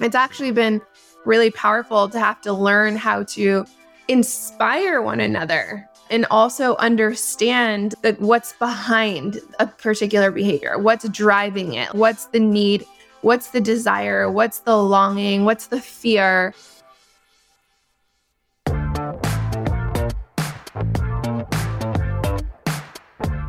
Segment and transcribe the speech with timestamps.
[0.00, 0.80] It's actually been
[1.26, 3.66] really powerful to have to learn how to
[4.08, 11.94] inspire one another and also understand that what's behind a particular behavior, what's driving it,
[11.94, 12.86] what's the need,
[13.20, 16.54] what's the desire, what's the longing, what's the fear.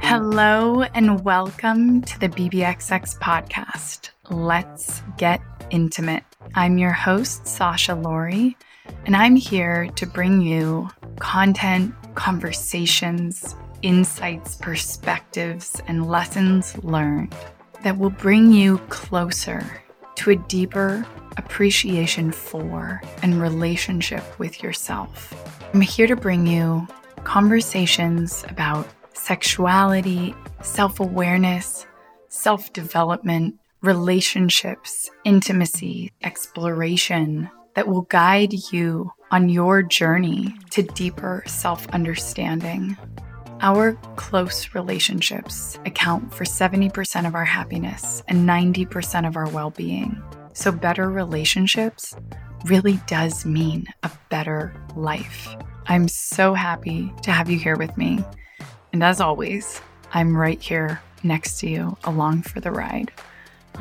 [0.02, 4.10] Hello and welcome to the BBXX podcast.
[4.30, 5.40] Let's get
[5.72, 6.24] intimate.
[6.54, 8.56] I'm your host, Sasha Laurie,
[9.06, 17.34] and I'm here to bring you content, conversations, insights, perspectives, and lessons learned
[17.84, 19.82] that will bring you closer
[20.16, 21.06] to a deeper
[21.38, 25.34] appreciation for and relationship with yourself.
[25.74, 26.88] I'm here to bring you
[27.24, 31.86] conversations about sexuality, self awareness,
[32.28, 41.88] self development, relationships, intimacy, exploration that will guide you on your journey to deeper self
[41.90, 42.98] understanding.
[43.62, 50.22] Our close relationships account for 70% of our happiness and 90% of our well being.
[50.54, 52.16] So, better relationships
[52.66, 55.56] really does mean a better life.
[55.88, 58.24] I'm so happy to have you here with me.
[58.94, 59.82] And as always,
[60.14, 63.12] I'm right here next to you along for the ride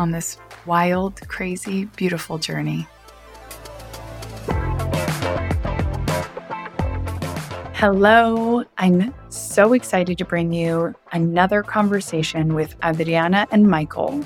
[0.00, 2.88] on this wild, crazy, beautiful journey.
[7.74, 14.24] Hello, I'm so excited to bring you another conversation with Adriana and Michael.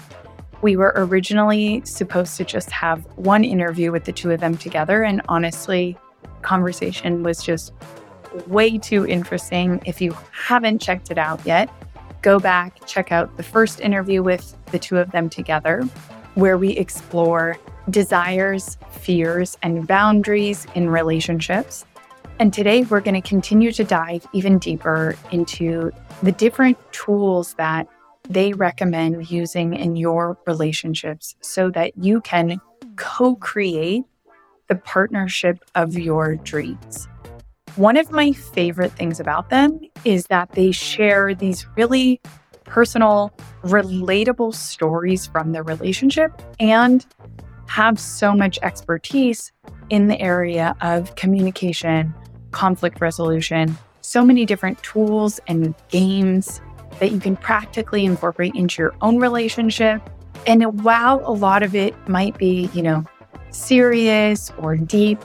[0.62, 5.02] We were originally supposed to just have one interview with the two of them together,
[5.02, 5.98] and honestly,
[6.42, 7.72] conversation was just
[8.46, 9.80] way too interesting.
[9.84, 11.68] If you haven't checked it out yet,
[12.24, 15.82] go back, check out the first interview with the two of them together,
[16.36, 17.58] where we explore
[17.90, 21.84] desires, fears, and boundaries in relationships.
[22.38, 27.86] And today we're going to continue to dive even deeper into the different tools that
[28.30, 32.58] they recommend using in your relationships so that you can
[32.96, 34.04] co create
[34.68, 37.06] the partnership of your dreams.
[37.76, 42.20] One of my favorite things about them is that they share these really
[42.62, 43.32] personal,
[43.64, 47.04] relatable stories from their relationship and
[47.66, 49.50] have so much expertise
[49.90, 52.14] in the area of communication,
[52.52, 56.60] conflict resolution, so many different tools and games
[57.00, 60.00] that you can practically incorporate into your own relationship.
[60.46, 63.04] And while a lot of it might be, you know,
[63.50, 65.18] serious or deep,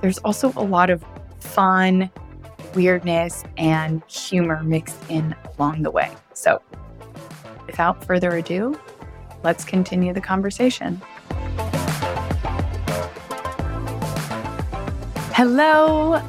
[0.00, 1.04] there's also a lot of
[1.48, 2.10] fun,
[2.74, 6.12] weirdness, and humor mixed in along the way.
[6.34, 6.62] So,
[7.66, 8.78] without further ado,
[9.42, 11.00] let's continue the conversation.
[15.32, 16.20] Hello.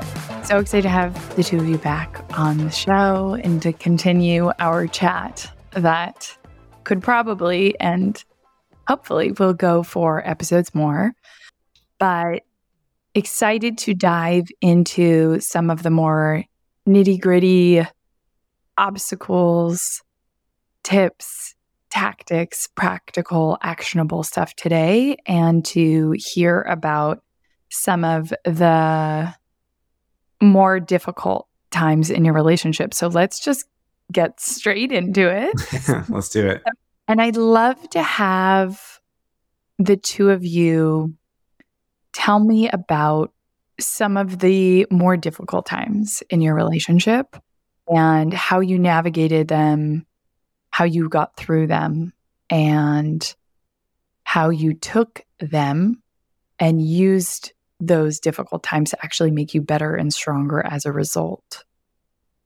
[0.43, 4.51] So excited to have the two of you back on the show and to continue
[4.59, 6.35] our chat that
[6.83, 8.23] could probably and
[8.87, 11.13] hopefully will go for episodes more.
[11.99, 12.43] But
[13.15, 16.43] excited to dive into some of the more
[16.87, 17.85] nitty gritty
[18.77, 20.01] obstacles,
[20.83, 21.55] tips,
[21.89, 27.23] tactics, practical, actionable stuff today, and to hear about
[27.69, 29.33] some of the
[30.41, 32.93] more difficult times in your relationship.
[32.93, 33.65] So let's just
[34.11, 36.09] get straight into it.
[36.09, 36.63] let's do it.
[37.07, 38.81] And I'd love to have
[39.77, 41.15] the two of you
[42.19, 43.31] tell me about
[43.79, 47.37] some of the more difficult times in your relationship
[47.87, 50.05] and how you navigated them,
[50.69, 52.11] how you got through them,
[52.49, 53.33] and
[54.23, 56.03] how you took them
[56.59, 61.63] and used those difficult times to actually make you better and stronger as a result.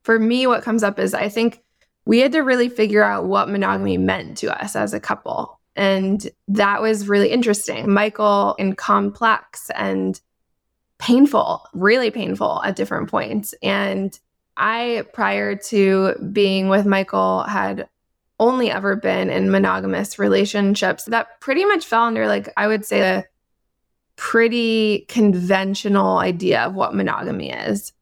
[0.04, 1.64] For me, what comes up is I think
[2.06, 5.60] we had to really figure out what monogamy meant to us as a couple.
[5.76, 7.92] And that was really interesting.
[7.92, 10.20] Michael and complex and
[11.00, 13.54] painful, really painful at different points.
[13.64, 14.18] And
[14.56, 17.90] I, prior to being with Michael, had
[18.40, 23.02] only ever been in monogamous relationships that pretty much fell under, like, I would say,
[23.02, 23.26] a
[24.16, 27.94] pretty conventional idea of what monogamy is.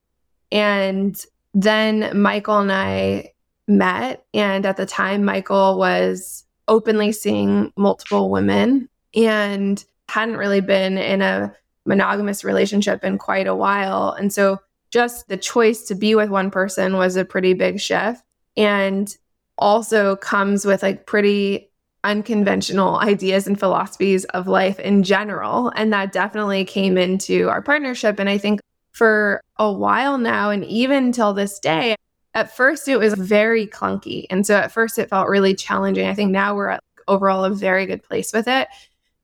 [0.51, 1.15] And
[1.53, 3.33] then Michael and I
[3.67, 4.25] met.
[4.33, 11.21] And at the time, Michael was openly seeing multiple women and hadn't really been in
[11.21, 11.53] a
[11.85, 14.13] monogamous relationship in quite a while.
[14.13, 14.57] And so
[14.89, 18.23] just the choice to be with one person was a pretty big shift
[18.56, 19.13] and
[19.57, 21.69] also comes with like pretty
[22.06, 25.74] unconventional ideas and philosophies of life in general.
[25.75, 28.17] And that definitely came into our partnership.
[28.17, 28.62] And I think
[28.94, 31.95] for a while now, and even till this day,
[32.33, 34.25] at first it was very clunky.
[34.29, 36.07] And so at first it felt really challenging.
[36.07, 38.67] I think now we're at overall a very good place with it.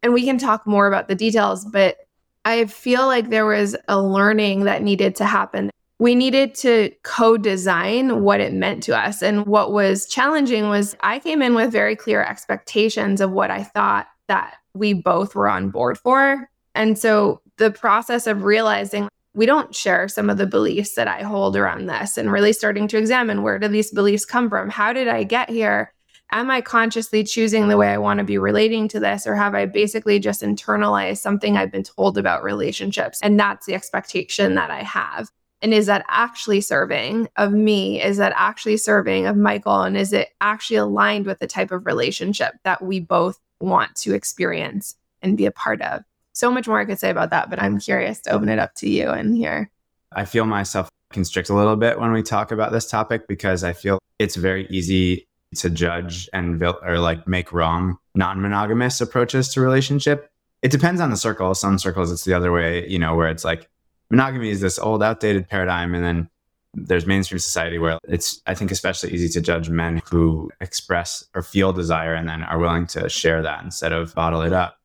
[0.04, 1.98] And we can talk more about the details, but
[2.45, 5.69] I feel like there was a learning that needed to happen.
[6.00, 9.24] We needed to co design what it meant to us.
[9.24, 13.63] And what was challenging was I came in with very clear expectations of what I
[13.63, 16.50] thought that we both were on board for.
[16.75, 21.22] And so the process of realizing we don't share some of the beliefs that I
[21.22, 24.68] hold around this and really starting to examine where do these beliefs come from?
[24.68, 25.94] How did I get here?
[26.31, 29.28] Am I consciously choosing the way I want to be relating to this?
[29.28, 33.19] Or have I basically just internalized something I've been told about relationships?
[33.22, 35.30] And that's the expectation that I have.
[35.62, 38.01] And is that actually serving of me?
[38.01, 39.83] Is that actually serving of Michael?
[39.83, 44.16] And is it actually aligned with the type of relationship that we both want to
[44.16, 46.04] experience and be a part of?
[46.38, 47.84] So much more I could say about that, but I'm mm.
[47.84, 49.72] curious to open it up to you and hear.
[50.12, 53.74] I feel myself constrict a little bit when we talk about this topic because I
[53.74, 60.30] feel it's very easy to judge and or like make wrong non-monogamous approaches to relationship.
[60.62, 61.56] It depends on the circle.
[61.56, 63.68] Some circles it's the other way, you know, where it's like
[64.12, 66.30] monogamy is this old outdated paradigm and then
[66.74, 71.42] there's mainstream society where it's I think especially easy to judge men who express or
[71.42, 74.77] feel desire and then are willing to share that instead of bottle it up.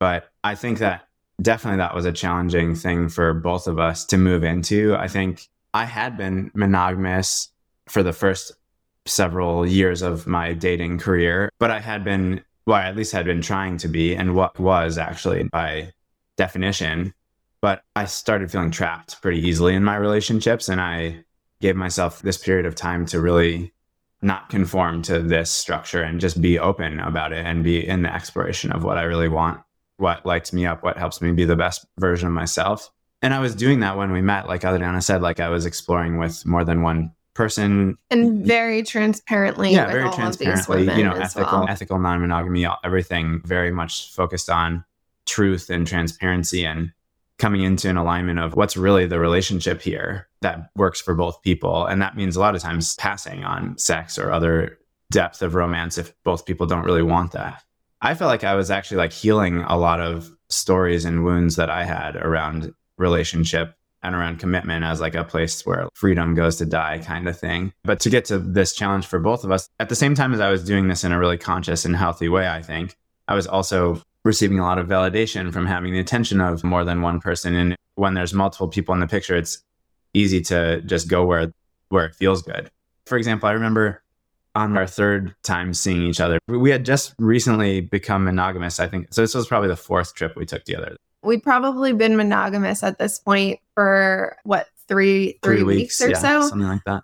[0.00, 1.06] But I think that
[1.40, 4.96] definitely that was a challenging thing for both of us to move into.
[4.96, 7.48] I think I had been monogamous
[7.86, 8.52] for the first
[9.06, 13.26] several years of my dating career, but I had been, well, I at least had
[13.26, 15.92] been trying to be, and what was actually by
[16.36, 17.12] definition.
[17.60, 21.24] But I started feeling trapped pretty easily in my relationships, and I
[21.60, 23.72] gave myself this period of time to really
[24.22, 28.14] not conform to this structure and just be open about it and be in the
[28.14, 29.60] exploration of what I really want
[30.00, 32.90] what lights me up, what helps me be the best version of myself.
[33.22, 36.18] And I was doing that when we met, like Adriana said, like I was exploring
[36.18, 41.68] with more than one person and very transparently yeah very transparently you know ethical well.
[41.68, 44.84] ethical non-monogamy everything very much focused on
[45.26, 46.92] truth and transparency and
[47.38, 51.86] coming into an alignment of what's really the relationship here that works for both people
[51.86, 54.76] and that means a lot of times passing on sex or other
[55.12, 57.62] depth of romance if both people don't really want that
[58.02, 61.70] I felt like I was actually like healing a lot of stories and wounds that
[61.70, 66.64] I had around relationship and around commitment as like a place where freedom goes to
[66.64, 67.72] die kind of thing.
[67.84, 70.40] But to get to this challenge for both of us, at the same time as
[70.40, 72.96] I was doing this in a really conscious and healthy way, I think,
[73.28, 77.02] I was also receiving a lot of validation from having the attention of more than
[77.02, 77.54] one person.
[77.54, 79.62] And when there's multiple people in the picture, it's
[80.14, 81.52] easy to just go where
[81.90, 82.70] where it feels good.
[83.06, 84.02] For example, I remember
[84.54, 86.38] on our third time seeing each other.
[86.48, 89.08] We had just recently become monogamous, I think.
[89.12, 90.96] So this was probably the fourth trip we took together.
[91.22, 96.08] We'd probably been monogamous at this point for what, three, three, three weeks, weeks, or
[96.10, 96.48] yeah, so?
[96.48, 97.02] Something like that.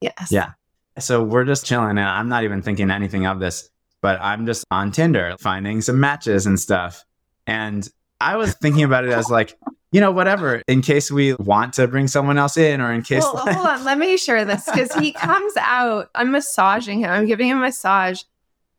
[0.00, 0.28] Yes.
[0.30, 0.52] Yeah.
[0.98, 4.64] So we're just chilling and I'm not even thinking anything of this, but I'm just
[4.70, 7.04] on Tinder finding some matches and stuff.
[7.46, 7.88] And
[8.20, 9.56] I was thinking about it as like,
[9.92, 13.22] you know, whatever, in case we want to bring someone else in or in case.
[13.22, 16.10] Well, hold on, let me share this because he comes out.
[16.14, 18.22] I'm massaging him, I'm giving him a massage.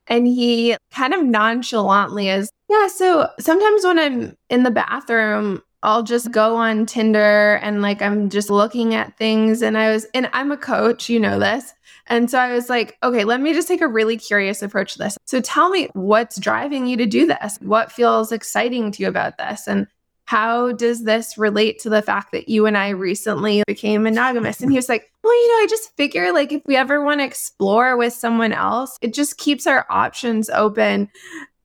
[0.07, 2.87] And he kind of nonchalantly is, yeah.
[2.87, 8.29] So sometimes when I'm in the bathroom, I'll just go on Tinder and like I'm
[8.29, 9.61] just looking at things.
[9.61, 11.73] And I was, and I'm a coach, you know this.
[12.07, 14.99] And so I was like, okay, let me just take a really curious approach to
[14.99, 15.17] this.
[15.25, 17.57] So tell me what's driving you to do this?
[17.61, 19.67] What feels exciting to you about this?
[19.67, 19.87] And
[20.25, 24.61] how does this relate to the fact that you and I recently became monogamous?
[24.61, 27.19] And he was like, well, you know, I just figure like if we ever want
[27.19, 31.09] to explore with someone else, it just keeps our options open.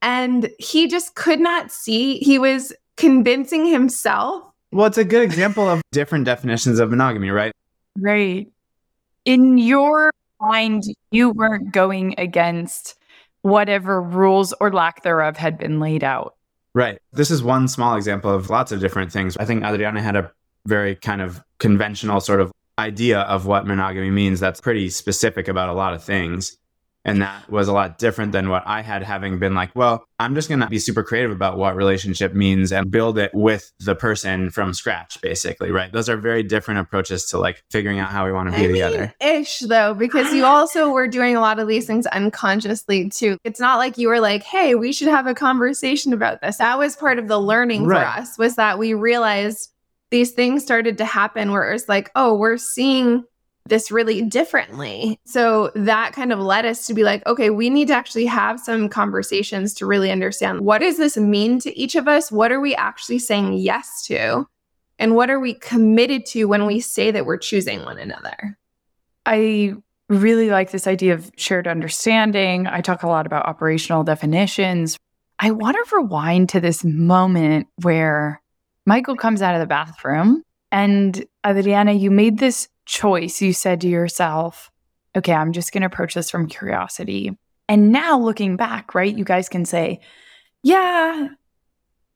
[0.02, 4.44] And he just could not see, he was convincing himself.
[4.70, 7.52] Well, it's a good example of different definitions of monogamy, right?
[7.96, 8.50] Right.
[9.24, 12.96] In your mind, you weren't going against
[13.42, 16.34] whatever rules or lack thereof had been laid out.
[16.74, 16.98] Right.
[17.12, 19.36] This is one small example of lots of different things.
[19.36, 20.30] I think Adriana had a
[20.66, 25.68] very kind of conventional sort of idea of what monogamy means that's pretty specific about
[25.68, 26.56] a lot of things.
[27.04, 30.34] And that was a lot different than what I had, having been like, well, I'm
[30.34, 33.94] just going to be super creative about what relationship means and build it with the
[33.94, 35.90] person from scratch, basically, right?
[35.90, 38.66] Those are very different approaches to like figuring out how we want to be I
[38.66, 39.14] together.
[39.22, 43.38] Mean, ish, though, because you also were doing a lot of these things unconsciously, too.
[43.42, 46.58] It's not like you were like, hey, we should have a conversation about this.
[46.58, 48.00] That was part of the learning right.
[48.00, 49.70] for us, was that we realized
[50.10, 53.24] these things started to happen where it's like, oh, we're seeing
[53.68, 55.18] this really differently.
[55.24, 58.60] So that kind of led us to be like, okay, we need to actually have
[58.60, 62.32] some conversations to really understand what does this mean to each of us?
[62.32, 64.46] What are we actually saying yes to?
[64.98, 68.58] And what are we committed to when we say that we're choosing one another?
[69.24, 69.74] I
[70.08, 72.66] really like this idea of shared understanding.
[72.66, 74.96] I talk a lot about operational definitions.
[75.38, 78.42] I want to rewind to this moment where
[78.86, 83.40] Michael comes out of the bathroom and Adriana, you made this choice.
[83.40, 84.72] You said to yourself,
[85.14, 87.38] okay, I'm just going to approach this from curiosity.
[87.68, 90.00] And now looking back, right, you guys can say,
[90.62, 91.28] yeah,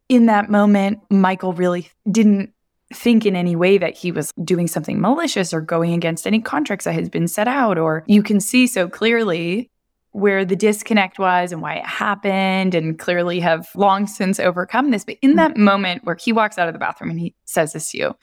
[0.09, 2.52] in that moment, Michael really didn't
[2.93, 6.85] think in any way that he was doing something malicious or going against any contracts
[6.87, 7.79] that had been set out.
[7.79, 9.71] Or you can see so clearly
[10.12, 15.07] where the disconnect was and why it happened, and clearly have long since overcome this.
[15.07, 15.37] But in mm.
[15.37, 18.17] that moment where he walks out of the bathroom and he says this to you,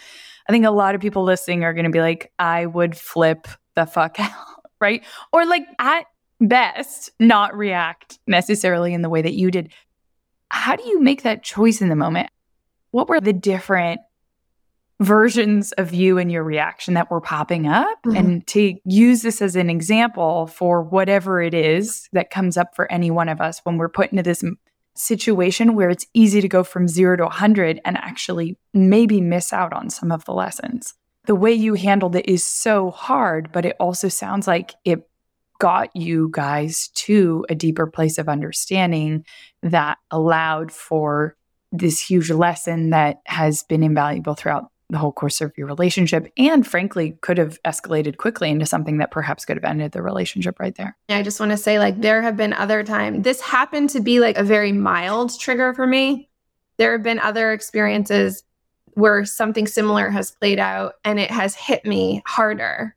[0.49, 3.47] I think a lot of people listening are going to be like, I would flip
[3.75, 4.33] the fuck out,
[4.81, 5.05] right?
[5.31, 6.07] Or like at
[6.41, 9.71] best, not react necessarily in the way that you did.
[10.49, 12.31] How do you make that choice in the moment?
[12.89, 14.01] What were the different
[14.99, 18.17] versions of you and your reaction that were popping up mm-hmm.
[18.17, 22.91] and to use this as an example for whatever it is that comes up for
[22.91, 24.43] any one of us when we're put into this
[24.99, 29.73] situation where it's easy to go from 0 to 100 and actually maybe miss out
[29.73, 30.93] on some of the lessons.
[31.25, 35.07] The way you handled it is so hard, but it also sounds like it
[35.59, 39.25] got you guys to a deeper place of understanding
[39.61, 41.35] that allowed for
[41.71, 46.65] this huge lesson that has been invaluable throughout the whole course of your relationship and
[46.65, 50.75] frankly could have escalated quickly into something that perhaps could have ended the relationship right
[50.75, 50.97] there.
[51.09, 54.19] I just want to say like there have been other times this happened to be
[54.19, 56.29] like a very mild trigger for me.
[56.77, 58.43] There have been other experiences
[58.93, 62.95] where something similar has played out and it has hit me harder.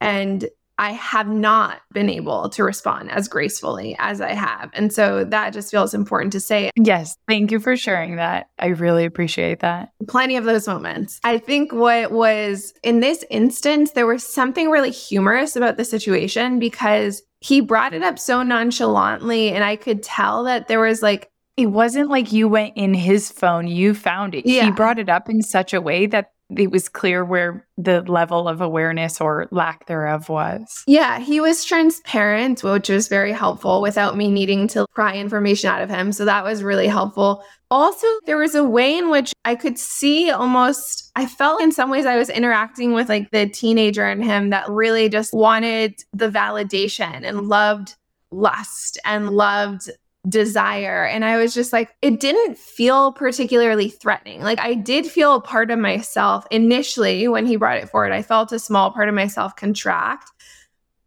[0.00, 0.48] And
[0.78, 4.70] I have not been able to respond as gracefully as I have.
[4.74, 6.70] And so that just feels important to say.
[6.76, 7.16] Yes.
[7.28, 8.48] Thank you for sharing that.
[8.58, 9.90] I really appreciate that.
[10.08, 11.20] Plenty of those moments.
[11.22, 16.58] I think what was in this instance, there was something really humorous about the situation
[16.58, 19.52] because he brought it up so nonchalantly.
[19.52, 23.30] And I could tell that there was like, it wasn't like you went in his
[23.30, 24.44] phone, you found it.
[24.44, 24.64] Yeah.
[24.64, 28.48] He brought it up in such a way that it was clear where the level
[28.48, 30.82] of awareness or lack thereof was.
[30.86, 35.82] Yeah, he was transparent, which was very helpful without me needing to pry information out
[35.82, 36.12] of him.
[36.12, 37.44] So that was really helpful.
[37.70, 41.90] Also, there was a way in which I could see almost, I felt in some
[41.90, 46.28] ways I was interacting with like the teenager in him that really just wanted the
[46.28, 47.96] validation and loved
[48.30, 49.90] lust and loved
[50.28, 51.04] desire.
[51.04, 54.40] And I was just like, it didn't feel particularly threatening.
[54.40, 58.12] Like I did feel a part of myself initially when he brought it forward.
[58.12, 60.30] I felt a small part of myself contract.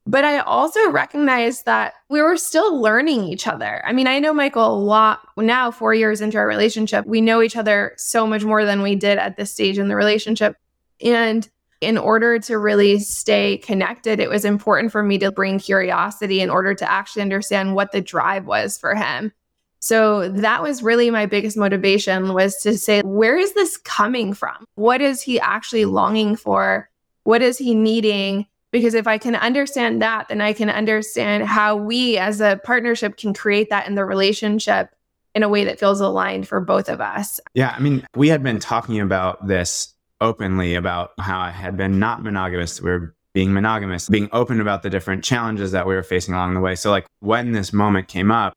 [0.06, 3.84] But I also recognized that we were still learning each other.
[3.86, 7.06] I mean, I know Michael a lot now, four years into our relationship.
[7.06, 9.98] We know each other so much more than we did at this stage in the
[9.98, 10.56] relationship.
[11.02, 11.48] And
[11.81, 16.50] in order to really stay connected, it was important for me to bring curiosity in
[16.50, 19.31] order to actually understand what the drive was for him.
[19.79, 24.65] So that was really my biggest motivation was to say, where is this coming from?
[24.75, 26.89] What is he actually longing for?
[27.24, 28.48] What is he needing?
[28.72, 33.17] Because if I can understand that, then I can understand how we as a partnership
[33.17, 34.89] can create that in the relationship
[35.36, 37.39] in a way that feels aligned for both of us.
[37.53, 37.74] Yeah.
[37.75, 42.24] I mean, we had been talking about this openly about how I had been not
[42.24, 42.82] monogamous.
[42.82, 46.56] We were being monogamous, being open about the different challenges that we were facing along
[46.56, 46.76] the way.
[46.76, 48.54] So, like, when this moment came up,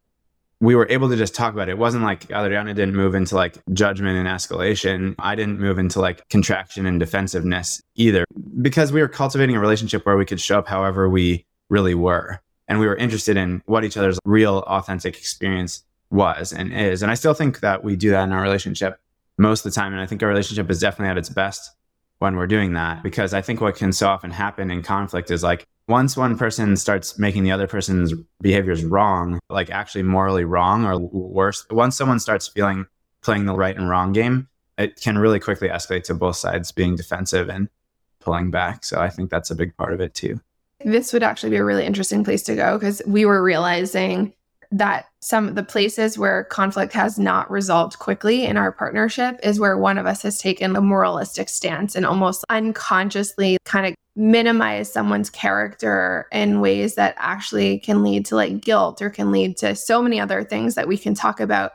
[0.61, 1.73] we were able to just talk about it.
[1.73, 5.15] It wasn't like Adriana didn't move into like judgment and escalation.
[5.19, 8.25] I didn't move into like contraction and defensiveness either
[8.61, 12.41] because we were cultivating a relationship where we could show up however we really were.
[12.69, 17.03] And we were interested in what each other's real authentic experience was and is.
[17.03, 19.01] And I still think that we do that in our relationship
[19.41, 19.93] most of the time.
[19.93, 21.71] And I think our relationship is definitely at its best
[22.19, 25.43] when we're doing that because I think what can so often happen in conflict is
[25.43, 30.85] like once one person starts making the other person's behaviors wrong, like actually morally wrong
[30.85, 32.87] or worse, once someone starts feeling
[33.23, 36.95] playing the right and wrong game, it can really quickly escalate to both sides being
[36.95, 37.69] defensive and
[38.21, 38.85] pulling back.
[38.85, 40.41] So I think that's a big part of it too.
[40.85, 44.35] This would actually be a really interesting place to go because we were realizing
[44.73, 49.59] that some of the places where conflict has not resolved quickly in our partnership is
[49.59, 54.93] where one of us has taken a moralistic stance and almost unconsciously kind of minimize
[54.93, 59.75] someone's character in ways that actually can lead to like guilt or can lead to
[59.75, 61.73] so many other things that we can talk about.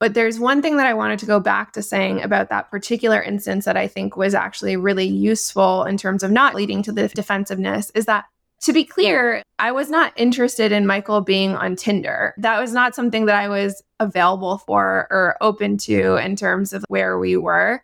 [0.00, 3.22] But there's one thing that I wanted to go back to saying about that particular
[3.22, 7.06] instance that I think was actually really useful in terms of not leading to the
[7.06, 8.24] defensiveness is that
[8.62, 12.34] to be clear, I was not interested in Michael being on Tinder.
[12.38, 16.84] That was not something that I was available for or open to in terms of
[16.88, 17.82] where we were.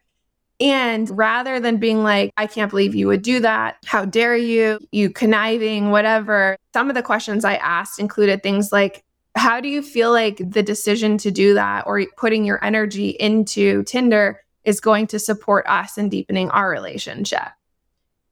[0.61, 3.77] And rather than being like, I can't believe you would do that.
[3.87, 4.79] How dare you?
[4.93, 6.57] You conniving, whatever.
[6.73, 9.05] Some of the questions I asked included things like,
[9.35, 13.85] how do you feel like the decision to do that or putting your energy into
[13.85, 17.49] Tinder is going to support us in deepening our relationship?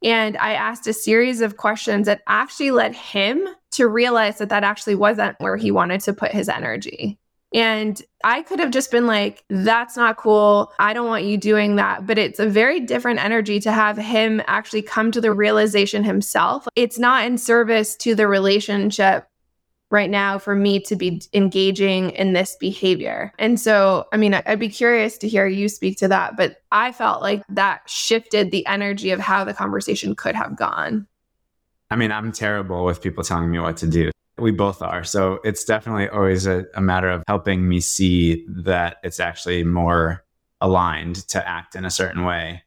[0.07, 4.63] And I asked a series of questions that actually led him to realize that that
[4.63, 7.19] actually wasn't where he wanted to put his energy.
[7.53, 10.73] And I could have just been like, that's not cool.
[10.79, 12.07] I don't want you doing that.
[12.07, 16.69] But it's a very different energy to have him actually come to the realization himself.
[16.77, 19.27] It's not in service to the relationship
[19.91, 23.33] right now for me to be engaging in this behavior.
[23.39, 26.37] And so, I mean, I'd be curious to hear you speak to that.
[26.37, 31.07] But I felt like that shifted the energy of how the conversation could have gone.
[31.91, 34.11] I mean, I'm terrible with people telling me what to do.
[34.39, 35.05] We both are.
[35.05, 40.25] So it's definitely always a, a, matter of helping me see that it's actually more
[40.61, 42.63] aligned to act in a certain way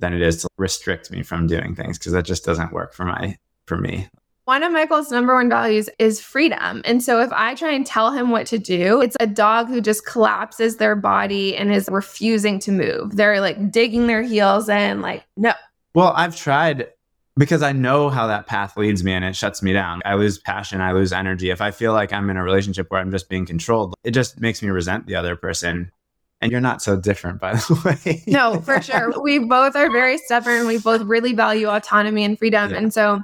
[0.00, 3.04] than it is to restrict me from doing things because that just doesn't work for
[3.04, 3.36] my
[3.66, 4.08] for me.
[4.44, 6.82] One of Michael's number one values is freedom.
[6.84, 9.80] And so if I try and tell him what to do, it's a dog who
[9.80, 13.14] just collapses their body and is refusing to move.
[13.14, 15.52] They're like digging their heels in, like, no.
[15.94, 16.88] Well, I've tried
[17.36, 20.00] because I know how that path leads me and it shuts me down.
[20.04, 21.50] I lose passion, I lose energy.
[21.50, 24.40] If I feel like I'm in a relationship where I'm just being controlled, it just
[24.40, 25.92] makes me resent the other person.
[26.40, 28.24] And you're not so different, by the way.
[28.26, 29.12] no, for sure.
[29.22, 30.66] We both are very stubborn.
[30.66, 32.72] We both really value autonomy and freedom.
[32.72, 32.78] Yeah.
[32.78, 33.22] And so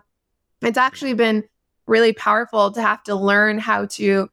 [0.63, 1.45] it's actually been
[1.87, 4.29] really powerful to have to learn how to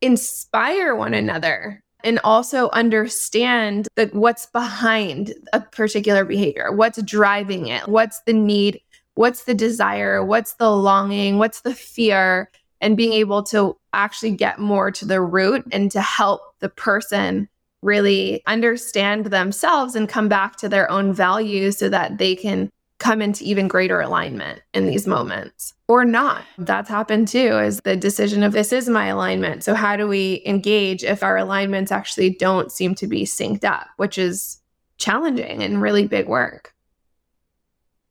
[0.00, 7.88] inspire one another and also understand that what's behind a particular behavior, what's driving it,
[7.88, 8.80] what's the need
[9.14, 14.58] what's the desire, what's the longing, what's the fear, and being able to actually get
[14.58, 17.48] more to the root and to help the person
[17.82, 23.20] really understand themselves and come back to their own values so that they can come
[23.20, 26.42] into even greater alignment in these moments or not.
[26.58, 29.64] That's happened too, is the decision of this is my alignment.
[29.64, 33.86] So, how do we engage if our alignments actually don't seem to be synced up,
[33.96, 34.58] which is
[34.96, 36.74] challenging and really big work?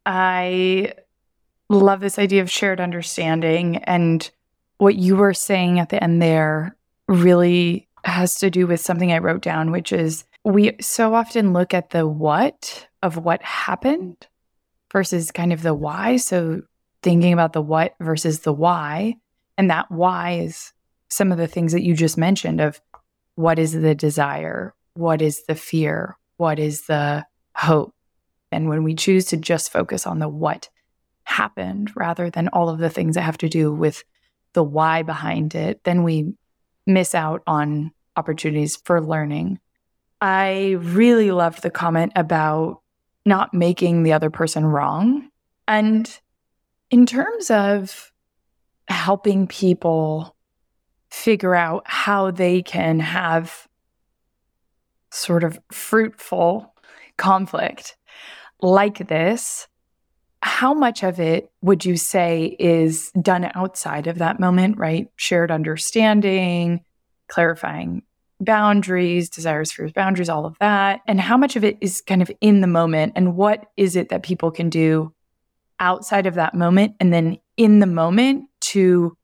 [0.06, 0.94] I
[1.70, 3.78] love this idea of shared understanding.
[3.78, 4.30] And
[4.78, 6.76] what you were saying at the end there
[7.08, 11.74] really has to do with something I wrote down, which is we so often look
[11.74, 14.28] at the what of what happened
[14.94, 16.16] versus kind of the why.
[16.18, 16.62] So
[17.02, 19.16] thinking about the what versus the why.
[19.58, 20.72] And that why is
[21.10, 22.80] some of the things that you just mentioned of
[23.36, 24.74] what is the desire?
[24.94, 26.18] What is the fear?
[26.38, 27.26] What is the
[27.56, 27.94] hope?
[28.52, 30.70] And when we choose to just focus on the what
[31.24, 34.04] happened rather than all of the things that have to do with
[34.54, 36.34] the why behind it, then we
[36.86, 39.60] miss out on opportunities for learning.
[40.22, 42.83] I really loved the comment about
[43.26, 45.30] not making the other person wrong.
[45.68, 46.20] And
[46.90, 48.12] in terms of
[48.88, 50.36] helping people
[51.10, 53.68] figure out how they can have
[55.12, 56.74] sort of fruitful
[57.18, 57.96] conflict,
[58.62, 59.68] like this,
[60.42, 65.08] how much of it would you say is done outside of that moment, right?
[65.16, 66.82] Shared understanding,
[67.30, 68.04] clarifying
[68.44, 71.02] boundaries, desires, fears, boundaries, all of that.
[71.08, 73.14] And how much of it is kind of in the moment?
[73.16, 75.14] And what is it that people can do
[75.80, 79.18] outside of that moment and then in the moment to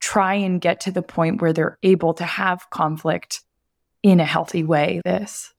[0.00, 3.42] try and get to the point where they're able to have conflict
[4.02, 5.00] in a healthy way?
[5.04, 5.52] This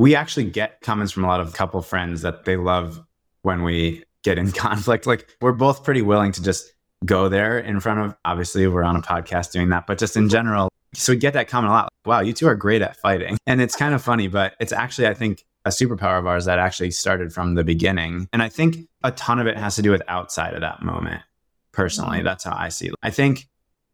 [0.00, 3.04] we actually get comments from a lot of couple friends that they love
[3.42, 5.06] when we get in conflict.
[5.06, 6.72] Like we're both pretty willing to just
[7.04, 10.30] go there in front of obviously we're on a podcast doing that, but just in
[10.30, 10.70] general.
[10.94, 11.88] So we get that comment a lot.
[12.04, 13.38] Wow, you two are great at fighting.
[13.46, 16.58] And it's kind of funny, but it's actually, I think, a superpower of ours that
[16.58, 18.28] actually started from the beginning.
[18.32, 21.22] And I think a ton of it has to do with outside of that moment.
[21.72, 22.26] Personally, mm-hmm.
[22.26, 22.94] that's how I see it.
[23.02, 23.46] I think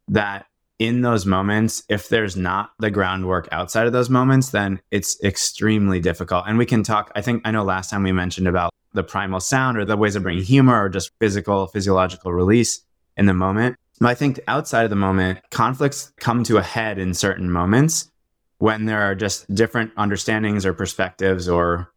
[0.07, 0.45] that
[0.79, 5.99] in those moments, if there's not the groundwork outside of those moments, then it's extremely
[5.99, 6.45] difficult.
[6.47, 7.11] And we can talk.
[7.15, 10.15] I think I know last time we mentioned about the primal sound or the ways
[10.15, 12.81] of bringing humor or just physical, physiological release
[13.15, 13.75] in the moment.
[14.01, 18.11] I think outside of the moment, conflicts come to a head in certain moments
[18.59, 21.91] when there are just different understandings or perspectives or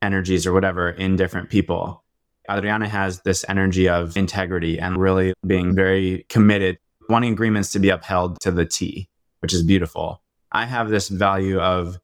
[0.00, 2.02] energies or whatever in different people.
[2.50, 6.78] Adriana has this energy of integrity and really being very committed
[7.08, 9.08] wanting agreements to be upheld to the T,
[9.40, 10.22] which is beautiful.
[10.52, 11.98] I have this value of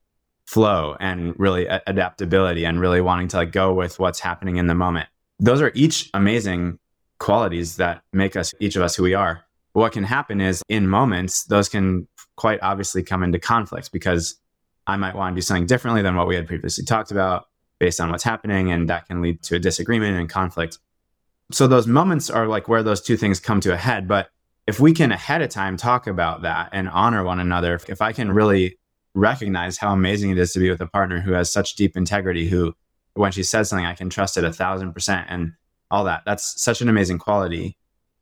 [0.44, 4.74] flow and really adaptability and really wanting to like go with what's happening in the
[4.74, 5.08] moment.
[5.38, 6.78] Those are each amazing
[7.20, 9.44] qualities that make us each of us who we are.
[9.72, 14.40] What can happen is in moments, those can quite obviously come into conflict because
[14.86, 17.46] I might want to do something differently than what we had previously talked about
[17.78, 18.72] based on what's happening.
[18.72, 20.78] And that can lead to a disagreement and conflict.
[21.52, 24.08] So those moments are like where those two things come to a head.
[24.08, 24.30] But
[24.66, 28.12] if we can ahead of time talk about that and honor one another, if I
[28.12, 28.78] can really
[29.14, 32.48] recognize how amazing it is to be with a partner who has such deep integrity,
[32.48, 32.74] who,
[33.14, 35.52] when she says something, I can trust it a thousand percent and
[35.90, 37.76] all that, that's such an amazing quality.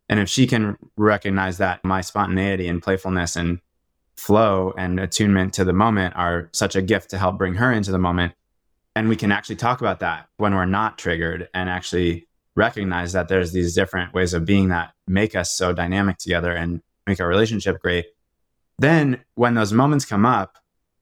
[0.08, 3.60] And if she can recognize that my spontaneity and playfulness and
[4.16, 7.92] flow and attunement to the moment are such a gift to help bring her into
[7.92, 8.32] the moment,
[8.96, 12.26] and we can actually talk about that when we're not triggered and actually
[12.56, 16.82] recognize that there's these different ways of being that make us so dynamic together and
[17.06, 18.06] make our relationship great.
[18.78, 20.58] Then when those moments come up,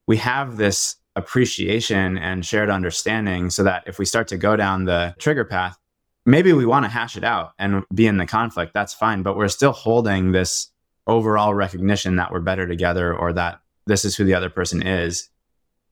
[0.07, 4.85] we have this appreciation and shared understanding so that if we start to go down
[4.85, 5.79] the trigger path,
[6.27, 8.75] maybe we want to hash it out and be in the conflict.
[8.75, 9.23] That's fine.
[9.23, 10.71] But we're still holding this
[11.07, 15.31] overall recognition that we're better together or that this is who the other person is.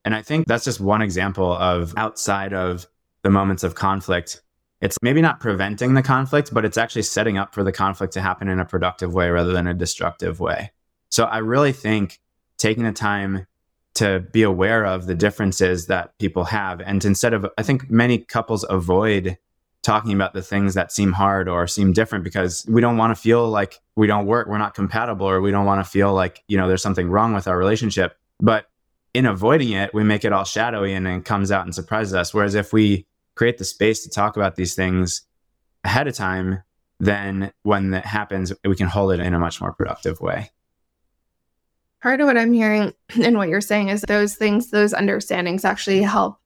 [0.03, 2.85] And I think that's just one example of outside of
[3.23, 4.43] the moments of conflict,
[4.81, 8.21] it's maybe not preventing the conflict, but it's actually setting up for the conflict to
[8.21, 10.71] happen in a productive way rather than a destructive way.
[11.09, 12.19] So I really think
[12.57, 13.47] taking the time
[13.95, 18.19] to be aware of the differences that people have and instead of I think many
[18.19, 19.37] couples avoid
[19.85, 23.21] talking about the things that seem hard or seem different because we don't want to
[23.21, 26.43] feel like we don't work, we're not compatible, or we don't want to feel like,
[26.47, 28.17] you know, there's something wrong with our relationship.
[28.39, 28.65] But
[29.13, 32.33] in avoiding it, we make it all shadowy and it comes out and surprises us.
[32.33, 35.21] Whereas if we create the space to talk about these things
[35.83, 36.63] ahead of time,
[36.99, 40.51] then when that happens, we can hold it in a much more productive way.
[42.01, 46.01] Part of what I'm hearing and what you're saying is those things, those understandings actually
[46.01, 46.39] help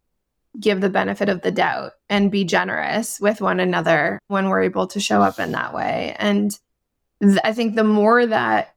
[0.60, 4.88] give the benefit of the doubt and be generous with one another when we're able
[4.88, 6.16] to show up in that way.
[6.18, 6.58] And
[7.22, 8.76] th- I think the more that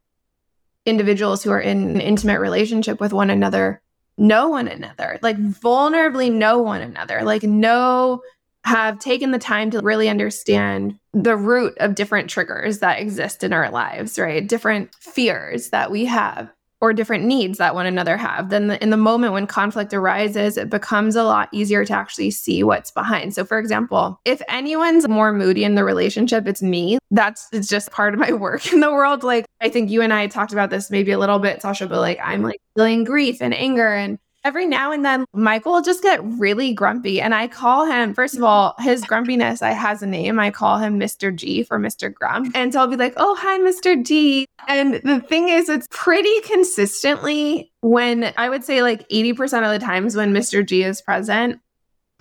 [0.85, 3.81] individuals who are in an intimate relationship with one another
[4.17, 8.21] know one another, like vulnerably know one another, like know,
[8.65, 13.51] have taken the time to really understand the root of different triggers that exist in
[13.51, 14.47] our lives, right?
[14.47, 16.49] Different fears that we have
[16.83, 20.57] or different needs that one another have, then the, in the moment when conflict arises,
[20.57, 23.33] it becomes a lot easier to actually see what's behind.
[23.33, 26.97] So, for example, if anyone's more moody in the relationship, it's me.
[27.09, 29.23] That's it's just part of my work in the world.
[29.23, 32.01] Like, I think you and I talked about this maybe a little bit, Sasha, but
[32.01, 36.03] like, I'm like feeling grief and anger and every now and then Michael will just
[36.03, 37.21] get really grumpy.
[37.21, 40.39] And I call him, first of all, his grumpiness, I has a name.
[40.39, 41.33] I call him Mr.
[41.33, 42.13] G for Mr.
[42.13, 42.51] Grump.
[42.55, 44.03] And so I'll be like, oh, hi, Mr.
[44.03, 44.47] G.
[44.67, 49.85] And the thing is, it's pretty consistently when I would say like 80% of the
[49.85, 50.65] times when Mr.
[50.65, 51.59] G is present,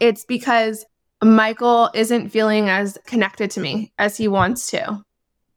[0.00, 0.84] it's because
[1.22, 5.02] Michael isn't feeling as connected to me as he wants to.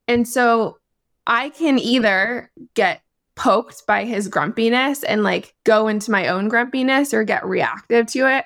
[0.07, 0.77] And so
[1.25, 3.01] I can either get
[3.35, 8.27] poked by his grumpiness and like go into my own grumpiness or get reactive to
[8.37, 8.45] it.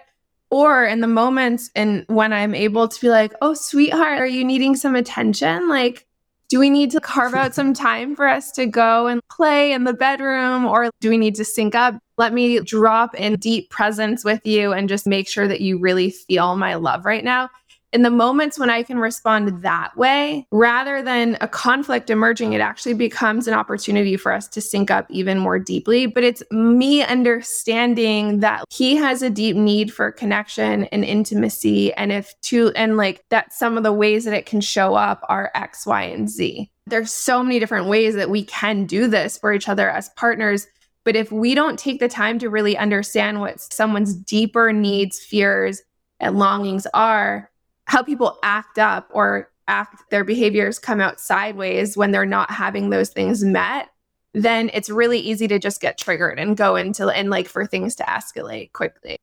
[0.52, 4.44] Or in the moments and when I'm able to be like, oh, sweetheart, are you
[4.44, 5.70] needing some attention?
[5.70, 6.08] Like,
[6.50, 9.84] do we need to carve out some time for us to go and play in
[9.84, 10.66] the bedroom?
[10.66, 12.00] Or do we need to sync up?
[12.18, 16.10] Let me drop in deep presence with you and just make sure that you really
[16.10, 17.50] feel my love right now
[17.92, 22.62] in the moments when I can respond that way, rather than a conflict emerging, it
[22.62, 26.06] actually becomes an opportunity for us to sync up even more deeply.
[26.06, 31.94] But it's me understanding that he has a deep need for connection and intimacy.
[31.94, 35.26] And if to, and like that some of the ways that it can show up
[35.30, 36.70] are X, Y, and Z.
[36.86, 40.68] There's so many different ways that we can do this for each other as partners.
[41.06, 45.82] But if we don't take the time to really understand what someone's deeper needs, fears,
[46.20, 47.49] and longings are,
[47.90, 52.90] how people act up or act their behaviors come out sideways when they're not having
[52.90, 53.90] those things met
[54.34, 57.96] then it's really easy to just get triggered and go into and like for things
[57.96, 59.18] to escalate quickly.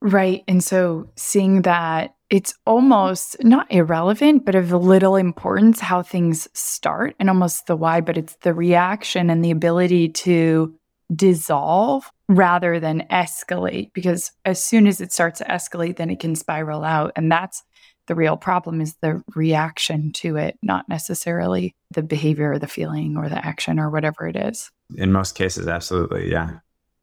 [0.00, 6.48] Right and so seeing that it's almost not irrelevant but of little importance how things
[6.52, 10.74] start and almost the why but it's the reaction and the ability to
[11.14, 16.34] dissolve rather than escalate because as soon as it starts to escalate then it can
[16.34, 17.62] spiral out and that's
[18.06, 23.16] the real problem is the reaction to it, not necessarily the behavior or the feeling
[23.16, 24.70] or the action or whatever it is.
[24.96, 26.30] In most cases, absolutely.
[26.30, 26.58] Yeah.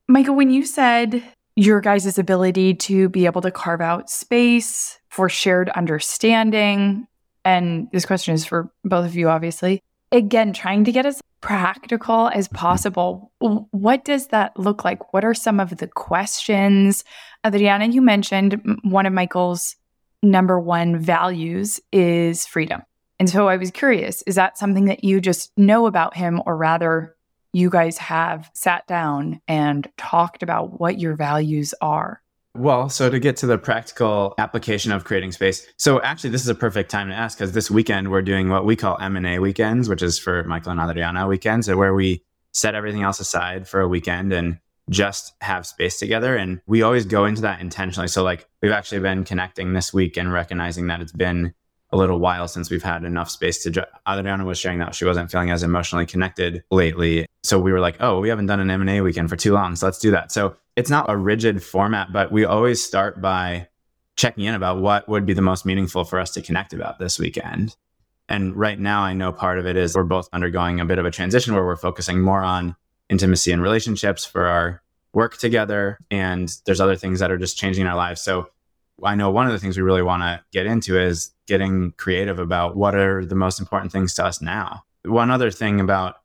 [0.07, 1.23] Michael, when you said
[1.55, 7.07] your guys' ability to be able to carve out space for shared understanding,
[7.43, 12.29] and this question is for both of you, obviously, again, trying to get as practical
[12.29, 12.57] as mm-hmm.
[12.57, 13.31] possible.
[13.39, 15.13] What does that look like?
[15.13, 17.03] What are some of the questions?
[17.45, 19.75] Adriana, you mentioned one of Michael's
[20.21, 22.84] number one values is freedom.
[23.19, 26.57] And so I was curious is that something that you just know about him, or
[26.57, 27.15] rather,
[27.53, 32.21] you guys have sat down and talked about what your values are?
[32.55, 35.65] Well, so to get to the practical application of creating space.
[35.77, 38.65] So actually this is a perfect time to ask because this weekend we're doing what
[38.65, 43.03] we call M&A weekends, which is for Michael and Adriana weekends, where we set everything
[43.03, 47.41] else aside for a weekend and just have space together and we always go into
[47.41, 48.08] that intentionally.
[48.08, 51.54] So like we've actually been connecting this week and recognizing that it's been
[51.91, 53.88] a little while since we've had enough space to.
[54.08, 57.98] Adriana was sharing that she wasn't feeling as emotionally connected lately, so we were like,
[58.00, 60.12] "Oh, we haven't done an M and A weekend for too long, so let's do
[60.12, 63.67] that." So it's not a rigid format, but we always start by
[64.15, 67.20] checking in about what would be the most meaningful for us to connect about this
[67.20, 67.76] weekend.
[68.30, 71.06] And right now, I know part of it is we're both undergoing a bit of
[71.06, 72.76] a transition where we're focusing more on
[73.12, 74.82] intimacy and relationships for our
[75.13, 76.00] work together.
[76.10, 78.21] And there's other things that are just changing our lives.
[78.21, 78.50] So
[79.04, 82.39] I know one of the things we really want to get into is getting creative
[82.39, 84.84] about what are the most important things to us now.
[85.04, 86.15] One other thing about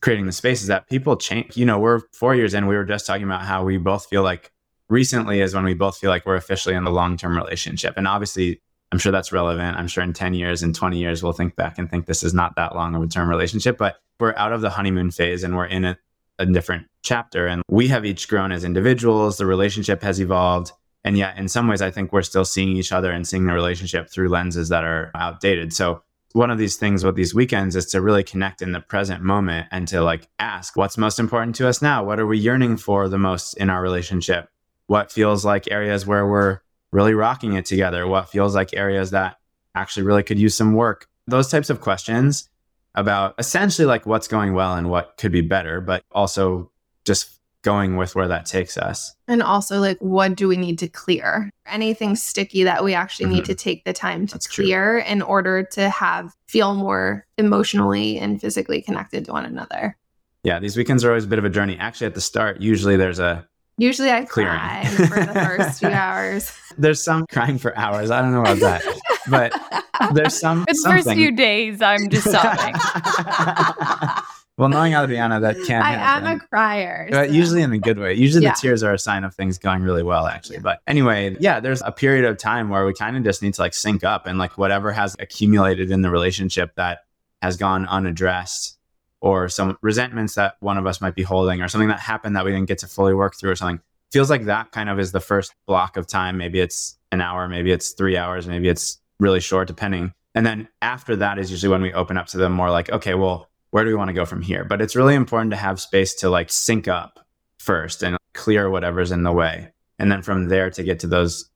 [0.00, 1.56] creating the space is that people change.
[1.56, 4.22] You know, we're four years in, we were just talking about how we both feel
[4.22, 4.52] like
[4.88, 7.94] recently is when we both feel like we're officially in the long term relationship.
[7.96, 8.60] And obviously,
[8.92, 9.76] I'm sure that's relevant.
[9.76, 12.34] I'm sure in 10 years and 20 years, we'll think back and think this is
[12.34, 15.56] not that long of a term relationship, but we're out of the honeymoon phase and
[15.56, 15.98] we're in a,
[16.40, 17.46] a different chapter.
[17.46, 19.36] And we have each grown as individuals.
[19.36, 20.72] The relationship has evolved.
[21.04, 23.54] And yet, in some ways, I think we're still seeing each other and seeing the
[23.54, 25.72] relationship through lenses that are outdated.
[25.72, 29.22] So, one of these things with these weekends is to really connect in the present
[29.22, 32.04] moment and to like ask what's most important to us now?
[32.04, 34.48] What are we yearning for the most in our relationship?
[34.86, 36.60] What feels like areas where we're
[36.92, 38.06] really rocking it together?
[38.06, 39.38] What feels like areas that
[39.74, 41.08] actually really could use some work?
[41.26, 42.49] Those types of questions
[42.94, 46.70] about essentially like what's going well and what could be better, but also
[47.04, 49.14] just going with where that takes us.
[49.28, 51.50] And also, like, what do we need to clear?
[51.66, 53.34] Anything sticky that we actually mm-hmm.
[53.34, 55.12] need to take the time to That's clear true.
[55.12, 59.96] in order to have feel more emotionally and physically connected to one another.
[60.42, 61.76] Yeah, these weekends are always a bit of a journey.
[61.78, 63.46] Actually, at the start, usually there's a
[63.80, 64.58] Usually I clearing.
[64.58, 66.52] cry for the first few hours.
[66.76, 68.10] There's some crying for hours.
[68.10, 68.82] I don't know about that.
[69.30, 70.64] But there's some.
[70.68, 72.74] The first few days, I'm just sobbing.
[74.58, 76.28] Well, knowing Adriana, that can I happen.
[76.28, 77.08] am a crier.
[77.10, 77.34] But so.
[77.34, 78.12] usually in a good way.
[78.12, 78.52] Usually yeah.
[78.52, 80.56] the tears are a sign of things going really well, actually.
[80.56, 80.62] Yeah.
[80.62, 83.62] But anyway, yeah, there's a period of time where we kind of just need to
[83.62, 87.04] like sync up and like whatever has accumulated in the relationship that
[87.40, 88.76] has gone unaddressed
[89.20, 92.44] or some resentments that one of us might be holding or something that happened that
[92.44, 93.80] we didn't get to fully work through or something
[94.10, 96.36] feels like that kind of is the first block of time.
[96.36, 100.12] Maybe it's an hour, maybe it's three hours, maybe it's really short, depending.
[100.34, 103.14] And then after that is usually when we open up to them more like, okay,
[103.14, 104.64] well, where do we want to go from here?
[104.64, 107.24] But it's really important to have space to like sync up
[107.58, 109.72] first and clear whatever's in the way.
[109.98, 111.48] And then from there to get to those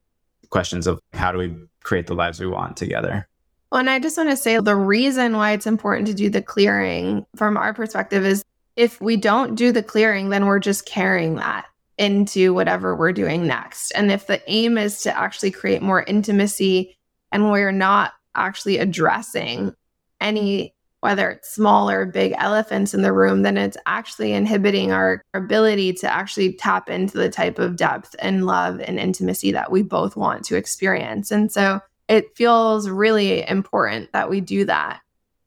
[0.50, 3.27] questions of how do we create the lives we want together.
[3.75, 6.41] Well, and I just want to say the reason why it's important to do the
[6.41, 8.45] clearing from our perspective is
[8.77, 11.67] if we don't do the clearing, then we're just carrying that
[11.99, 13.91] into whatever we're doing next.
[13.91, 16.97] And if the aim is to actually create more intimacy
[17.33, 19.75] and we're not actually addressing
[20.21, 25.21] any whether it's small or big elephants in the room, then it's actually inhibiting our
[25.35, 29.83] ability to actually tap into the type of depth and love and intimacy that we
[29.83, 31.33] both want to experience.
[31.33, 35.01] And so it feels really important that we do that.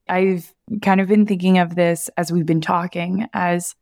[0.10, 3.76] I've kind of been thinking of this as we've been talking as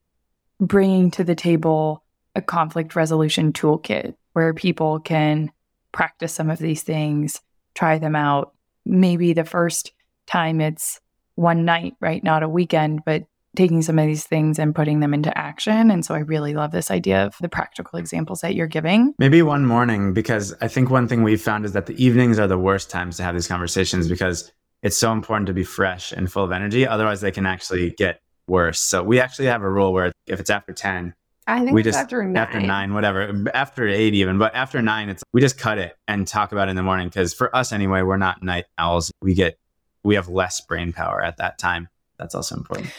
[0.60, 2.04] bringing to the table
[2.36, 5.52] a conflict resolution toolkit where people can
[5.92, 7.42] practice some of these things,
[7.74, 8.54] try them out.
[8.86, 9.94] Maybe the first
[10.28, 11.00] time it's
[11.36, 12.24] one night, right?
[12.24, 15.92] Not a weekend, but taking some of these things and putting them into action.
[15.92, 19.14] And so I really love this idea of the practical examples that you're giving.
[19.20, 22.48] Maybe one morning, because I think one thing we've found is that the evenings are
[22.48, 24.52] the worst times to have these conversations because
[24.84, 26.88] it's so important to be fresh and full of energy.
[26.88, 28.80] Otherwise, they can actually get worse.
[28.80, 31.14] So we actually have a rule where if it's after 10,
[31.48, 32.38] I think we just after nine.
[32.38, 36.28] after nine, whatever, after eight even, but after nine, it's we just cut it and
[36.28, 39.12] talk about it in the morning because for us anyway, we're not night owls.
[39.22, 39.60] We get
[40.04, 41.88] we have less brain power at that time.
[42.18, 42.90] That's also important.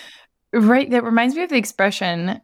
[0.57, 0.90] Right.
[0.90, 2.40] That reminds me of the expression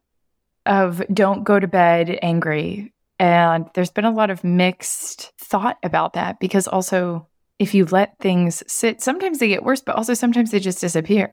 [0.66, 2.92] of don't go to bed angry.
[3.18, 7.26] And there's been a lot of mixed thought about that because also,
[7.58, 11.32] if you let things sit, sometimes they get worse, but also sometimes they just disappear.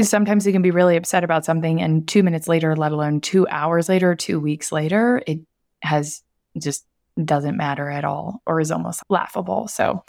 [0.00, 3.48] Sometimes you can be really upset about something, and two minutes later, let alone two
[3.48, 5.40] hours later, two weeks later, it
[5.82, 6.22] has
[6.58, 6.86] just
[7.24, 9.66] doesn't matter at all or is almost laughable.
[9.66, 10.04] So,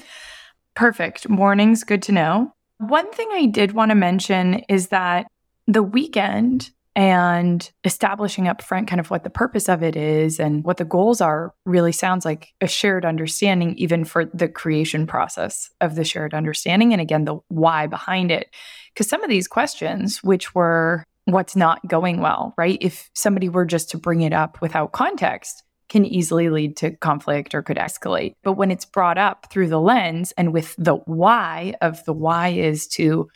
[0.75, 1.27] perfect.
[1.27, 2.53] Mornings, good to know.
[2.77, 5.27] One thing I did want to mention is that
[5.71, 10.63] the weekend and establishing up front kind of what the purpose of it is and
[10.65, 15.69] what the goals are really sounds like a shared understanding even for the creation process
[15.79, 18.49] of the shared understanding and again the why behind it.
[18.93, 22.77] Because some of these questions which were what's not going well right?
[22.81, 27.53] If somebody were just to bring it up without context can easily lead to conflict
[27.53, 28.33] or could escalate.
[28.43, 32.49] But when it's brought up through the lens and with the why of the why
[32.49, 33.29] is to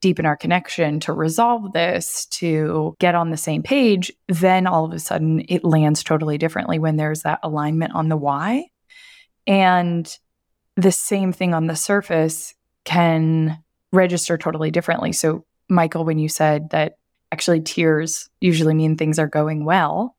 [0.00, 4.92] deepen our connection, to resolve this, to get on the same page, then all of
[4.92, 8.66] a sudden it lands totally differently when there's that alignment on the why.
[9.46, 10.18] And
[10.76, 15.12] the same thing on the surface can register totally differently.
[15.12, 16.94] So, Michael, when you said that
[17.32, 20.16] actually tears usually mean things are going well,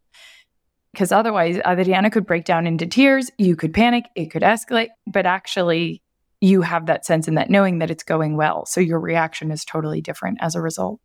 [0.93, 4.89] because otherwise, uh, Adriana could break down into tears, you could panic, it could escalate,
[5.07, 6.01] but actually,
[6.41, 8.65] you have that sense and that knowing that it's going well.
[8.65, 10.99] So your reaction is totally different as a result.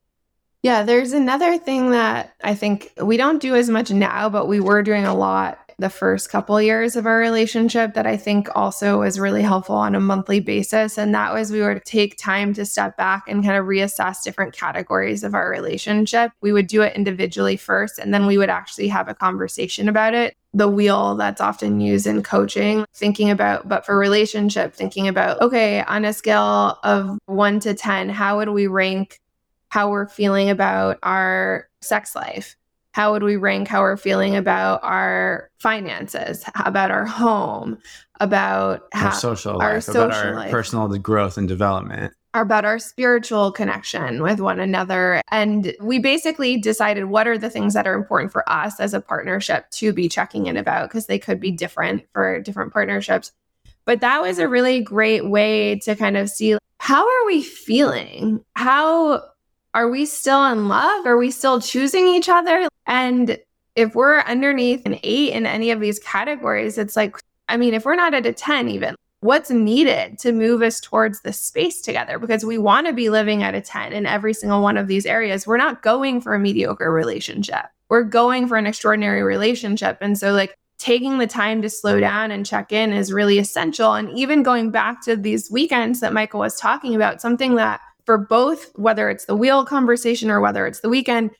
[0.62, 4.58] Yeah, there's another thing that I think we don't do as much now, but we
[4.58, 9.00] were doing a lot the first couple years of our relationship that I think also
[9.00, 10.96] was really helpful on a monthly basis.
[10.96, 14.54] And that was we would take time to step back and kind of reassess different
[14.54, 16.32] categories of our relationship.
[16.40, 20.14] We would do it individually first, and then we would actually have a conversation about
[20.14, 25.38] it the wheel that's often used in coaching, thinking about, but for relationship, thinking about,
[25.42, 29.20] okay, on a scale of one to 10, how would we rank
[29.68, 32.56] how we're feeling about our sex life?
[32.96, 37.76] How would we rank how we're feeling about our finances, about our home,
[38.20, 40.50] about our social life, our social about our life.
[40.50, 42.14] personal growth and development?
[42.32, 45.20] about our spiritual connection with one another.
[45.30, 49.00] And we basically decided what are the things that are important for us as a
[49.00, 53.30] partnership to be checking in about because they could be different for different partnerships.
[53.84, 58.42] But that was a really great way to kind of see how are we feeling?
[58.54, 59.22] How
[59.76, 61.04] are we still in love?
[61.04, 62.66] Are we still choosing each other?
[62.86, 63.38] And
[63.74, 67.18] if we're underneath an eight in any of these categories, it's like,
[67.50, 71.20] I mean, if we're not at a 10, even what's needed to move us towards
[71.20, 74.62] this space together because we want to be living at a 10 in every single
[74.62, 75.46] one of these areas.
[75.46, 77.66] We're not going for a mediocre relationship.
[77.90, 79.98] We're going for an extraordinary relationship.
[80.00, 83.92] And so like taking the time to slow down and check in is really essential.
[83.92, 88.16] And even going back to these weekends that Michael was talking about, something that for
[88.16, 91.32] both, whether it's the wheel conversation or whether it's the weekend,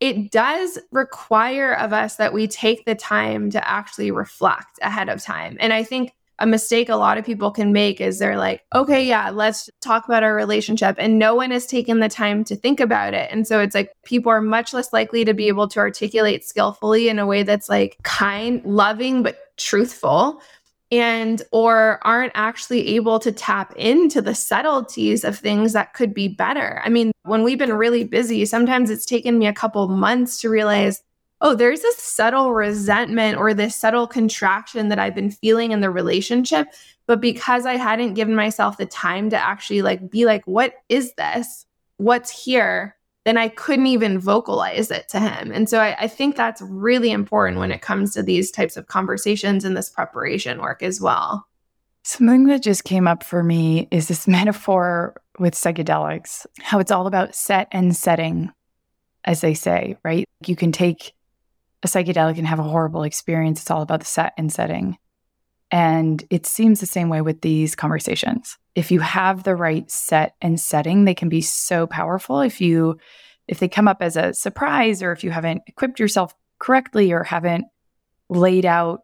[0.00, 5.22] it does require of us that we take the time to actually reflect ahead of
[5.22, 5.56] time.
[5.60, 9.04] And I think a mistake a lot of people can make is they're like, okay,
[9.06, 10.96] yeah, let's talk about our relationship.
[10.98, 13.30] And no one has taken the time to think about it.
[13.30, 17.08] And so it's like people are much less likely to be able to articulate skillfully
[17.08, 20.40] in a way that's like kind, loving, but truthful.
[20.90, 26.28] And or aren't actually able to tap into the subtleties of things that could be
[26.28, 26.80] better.
[26.84, 30.48] I mean, when we've been really busy, sometimes it's taken me a couple months to
[30.48, 31.02] realize
[31.44, 35.90] oh, there's this subtle resentment or this subtle contraction that I've been feeling in the
[35.90, 36.68] relationship.
[37.06, 41.12] But because I hadn't given myself the time to actually like be like, what is
[41.14, 41.66] this?
[41.98, 42.96] What's here?
[43.24, 45.50] Then I couldn't even vocalize it to him.
[45.50, 48.86] And so I, I think that's really important when it comes to these types of
[48.86, 51.46] conversations and this preparation work as well.
[52.02, 57.06] Something that just came up for me is this metaphor with psychedelics, how it's all
[57.06, 58.52] about set and setting,
[59.24, 60.26] as they say, right?
[60.46, 61.14] You can take
[61.82, 63.60] a psychedelic and have a horrible experience.
[63.62, 64.98] It's all about the set and setting.
[65.70, 68.58] And it seems the same way with these conversations.
[68.74, 72.40] If you have the right set and setting, they can be so powerful.
[72.40, 72.98] If you
[73.46, 77.22] if they come up as a surprise or if you haven't equipped yourself correctly or
[77.24, 77.66] haven't
[78.30, 79.00] laid out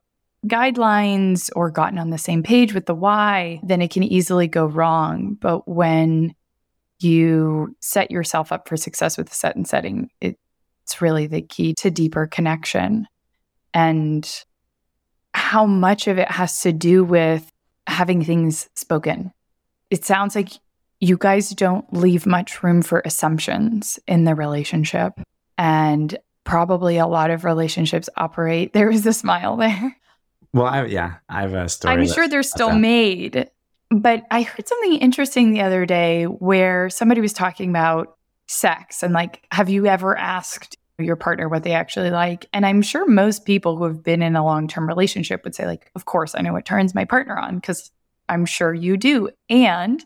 [0.46, 4.64] guidelines or gotten on the same page with the why, then it can easily go
[4.64, 5.37] wrong.
[5.38, 6.35] But when
[7.01, 10.38] you set yourself up for success with the set and setting, it
[10.83, 13.07] it's really the key to deeper connection.
[13.73, 14.29] And
[15.35, 17.51] how much of it has to do with
[17.87, 19.33] having things spoken.
[19.90, 20.51] It sounds like
[21.01, 25.21] you guys don't leave much room for assumptions in the relationship.
[25.57, 28.73] And probably a lot of relationships operate.
[28.81, 29.97] There was a smile there.
[30.53, 31.95] Well, I, yeah, I have a story.
[31.95, 33.51] I'm sure they're still made.
[33.90, 38.16] But I heard something interesting the other day where somebody was talking about
[38.47, 42.46] sex and like, have you ever asked your partner what they actually like.
[42.53, 45.66] And I'm sure most people who have been in a long term relationship would say,
[45.66, 47.90] like, of course, I know what turns my partner on because
[48.28, 49.30] I'm sure you do.
[49.48, 50.05] And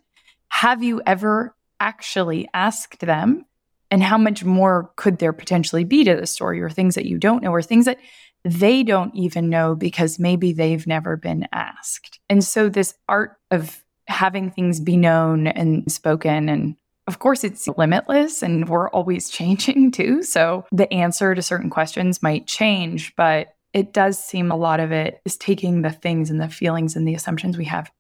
[0.49, 3.45] have you ever actually asked them?
[3.91, 7.17] And how much more could there potentially be to the story, or things that you
[7.17, 7.99] don't know, or things that
[8.45, 12.19] they don't even know because maybe they've never been asked?
[12.29, 16.77] And so, this art of having things be known and spoken and
[17.07, 20.23] of course, it's limitless and we're always changing too.
[20.23, 24.93] So the answer to certain questions might change, but it does seem a lot of
[24.93, 27.91] it is taking the things and the feelings and the assumptions we have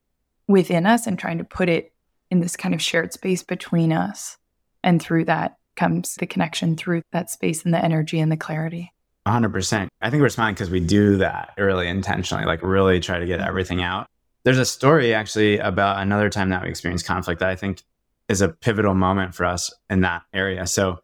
[0.46, 1.92] within us and trying to put it
[2.30, 4.38] in this kind of shared space between us.
[4.82, 8.92] And through that comes the connection through that space and the energy and the clarity.
[9.26, 9.88] 100%.
[10.02, 13.40] I think we're smiling because we do that really intentionally, like really try to get
[13.40, 14.06] everything out.
[14.44, 17.82] There's a story actually about another time that we experienced conflict that I think
[18.28, 20.66] is a pivotal moment for us in that area.
[20.66, 21.00] So,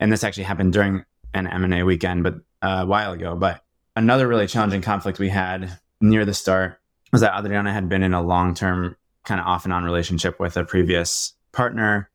[0.00, 3.34] and this actually happened during an M&A weekend, but uh, a while ago.
[3.36, 3.62] But
[3.96, 6.78] another really challenging conflict we had near the start
[7.12, 10.56] was that Adriana had been in a long-term kind of off and on relationship with
[10.56, 12.10] a previous partner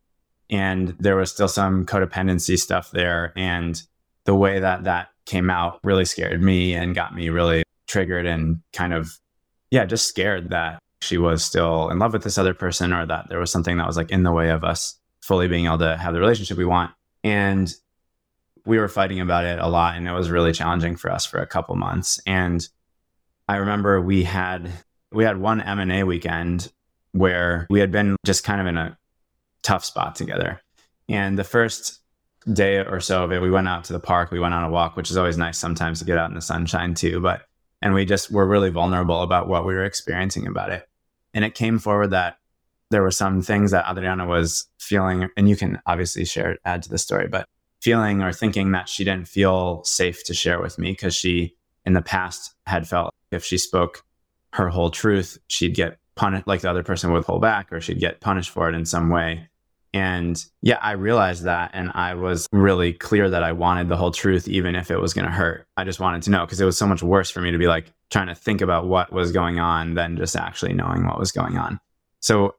[0.50, 3.84] and there was still some codependency stuff there and
[4.26, 8.62] the way that that came out really scared me and got me really triggered and
[8.74, 9.20] kind of
[9.72, 13.30] yeah just scared that she was still in love with this other person or that
[13.30, 15.97] there was something that was like in the way of us fully being able to
[15.97, 16.91] have the relationship we want
[17.24, 17.74] and
[18.66, 21.39] we were fighting about it a lot and it was really challenging for us for
[21.39, 22.68] a couple months and
[23.47, 24.72] i remember we had
[25.12, 26.72] we had one m&a weekend
[27.12, 28.97] where we had been just kind of in a
[29.64, 30.62] tough spot together.
[31.08, 32.00] And the first
[32.52, 34.70] day or so of it, we went out to the park, we went on a
[34.70, 37.20] walk, which is always nice sometimes to get out in the sunshine too.
[37.20, 37.43] But,
[37.82, 40.88] and we just were really vulnerable about what we were experiencing about it.
[41.34, 42.38] And it came forward that
[42.92, 46.90] there were some things that Adriana was feeling, and you can obviously share, add to
[46.90, 47.48] the story, but
[47.82, 51.56] feeling or thinking that she didn't feel safe to share with me because she
[51.86, 54.04] in the past had felt if she spoke
[54.54, 58.00] her whole truth, she'd get punished, like the other person would pull back or she'd
[58.00, 59.49] get punished for it in some way.
[59.94, 61.72] And yeah, I realized that.
[61.74, 65.14] And I was really clear that I wanted the whole truth, even if it was
[65.14, 65.68] going to hurt.
[65.78, 67.68] I just wanted to know because it was so much worse for me to be
[67.68, 71.32] like trying to think about what was going on than just actually knowing what was
[71.32, 71.80] going on.
[72.20, 72.56] So,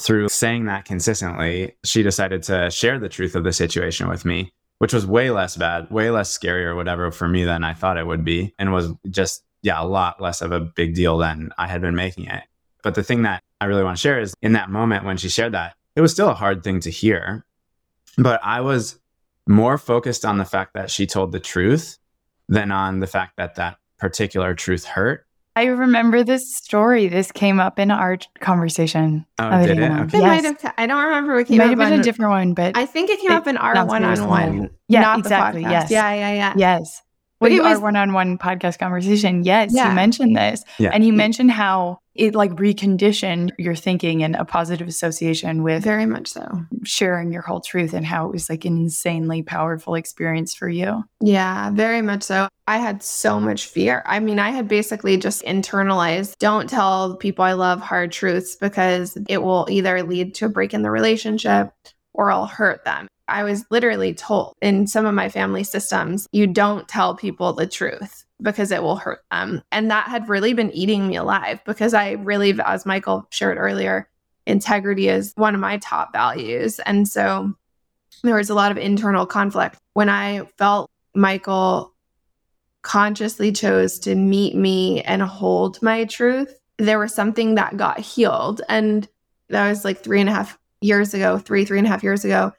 [0.00, 4.50] through saying that consistently, she decided to share the truth of the situation with me,
[4.78, 7.98] which was way less bad, way less scary or whatever for me than I thought
[7.98, 8.54] it would be.
[8.58, 11.94] And was just, yeah, a lot less of a big deal than I had been
[11.94, 12.42] making it.
[12.82, 15.28] But the thing that I really want to share is in that moment when she
[15.28, 17.44] shared that, it was still a hard thing to hear.
[18.18, 18.98] But I was
[19.46, 21.98] more focused on the fact that she told the truth
[22.48, 25.26] than on the fact that that particular truth hurt.
[25.56, 27.08] I remember this story.
[27.08, 29.26] This came up in our conversation.
[29.38, 29.90] Oh, did it?
[29.90, 30.18] Okay.
[30.18, 30.74] it might have.
[30.78, 32.86] I don't remember what came it might have been on, a different one, but I
[32.86, 34.70] think it came it up in our one-on-one.
[34.88, 35.62] Yeah, exactly.
[35.62, 35.90] Yes.
[35.90, 36.54] Yeah, yeah, yeah.
[36.56, 37.02] Yes.
[37.40, 39.44] But Well, it was- our one-on-one podcast conversation.
[39.44, 39.88] Yes, Yeah.
[39.88, 40.90] you mentioned this, Yeah.
[40.92, 46.04] and you mentioned how it like reconditioned your thinking and a positive association with Very
[46.04, 46.66] much so.
[46.84, 51.02] sharing your whole truth, and how it was like an insanely powerful experience for you.
[51.22, 52.48] Yeah, very much so.
[52.66, 54.02] I had so much fear.
[54.04, 59.16] I mean, I had basically just internalized don't tell people I love hard truths because
[59.26, 61.72] it will either lead to a break in the relationship
[62.12, 63.08] or I'll hurt them.
[63.28, 67.66] I was literally told in some of my family systems, you don't tell people the
[67.66, 69.62] truth because it will hurt them.
[69.72, 74.08] And that had really been eating me alive because I really, as Michael shared earlier,
[74.46, 76.78] integrity is one of my top values.
[76.80, 77.54] And so
[78.22, 79.78] there was a lot of internal conflict.
[79.94, 81.94] When I felt Michael
[82.82, 88.62] consciously chose to meet me and hold my truth, there was something that got healed.
[88.68, 89.08] And
[89.48, 92.24] that was like three and a half years ago, three, three and a half years
[92.24, 92.52] ago.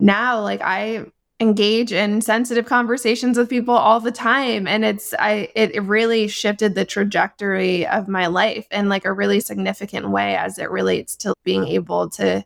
[0.00, 1.06] Now, like I
[1.40, 4.66] engage in sensitive conversations with people all the time.
[4.66, 9.40] And it's I it, really shifted the trajectory of my life in like a really
[9.40, 12.44] significant way as it relates to being able to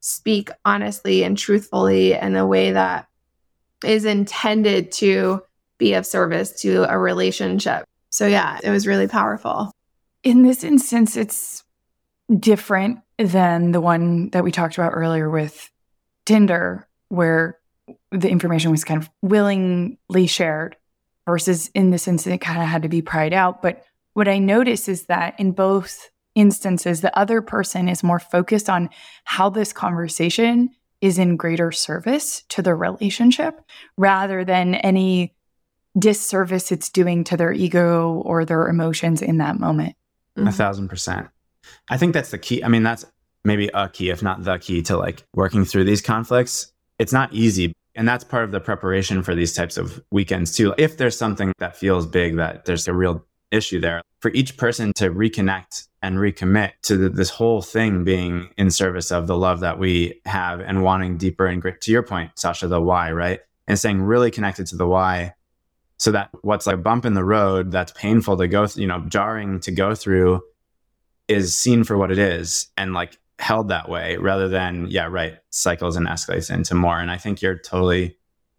[0.00, 3.08] speak honestly and truthfully in a way that
[3.84, 5.42] is intended to
[5.78, 7.84] be of service to a relationship.
[8.10, 9.72] So yeah, it was really powerful.
[10.22, 11.64] In this instance, it's
[12.38, 15.70] different than the one that we talked about earlier with
[16.24, 17.58] Tinder, where
[18.10, 20.76] the information was kind of willingly shared,
[21.26, 23.60] versus in this instance, it kind of had to be pried out.
[23.60, 23.84] But
[24.14, 28.88] what I notice is that in both instances, the other person is more focused on
[29.24, 33.60] how this conversation is in greater service to the relationship
[33.96, 35.34] rather than any
[35.98, 39.96] disservice it's doing to their ego or their emotions in that moment.
[40.36, 40.50] A mm-hmm.
[40.50, 41.28] thousand percent.
[41.90, 42.64] I think that's the key.
[42.64, 43.04] I mean, that's
[43.44, 46.72] maybe a key, if not the key to like working through these conflicts.
[46.98, 47.74] It's not easy.
[47.98, 50.72] And that's part of the preparation for these types of weekends too.
[50.78, 54.92] If there's something that feels big, that there's a real issue there, for each person
[54.94, 59.58] to reconnect and recommit to the, this whole thing being in service of the love
[59.60, 63.40] that we have and wanting deeper and great, to your point, Sasha, the why, right?
[63.66, 65.34] And staying really connected to the why
[65.96, 68.86] so that what's like a bump in the road that's painful to go, th- you
[68.86, 70.40] know, jarring to go through
[71.26, 75.38] is seen for what it is and like held that way rather than, yeah, right,
[75.50, 76.98] cycles and escalates into more.
[76.98, 78.16] And I think you're totally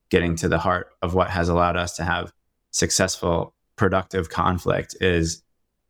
[0.09, 2.31] getting to the heart of what has allowed us to have
[2.71, 5.43] successful, productive conflict is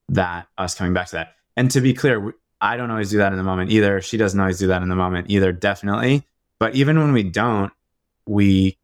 [0.09, 1.35] that us coming back to that.
[1.55, 4.01] And to be clear, I don't always do that in the moment either.
[4.01, 6.23] She doesn't always do that in the moment either, definitely.
[6.59, 7.71] But even when we don't,
[8.25, 8.78] we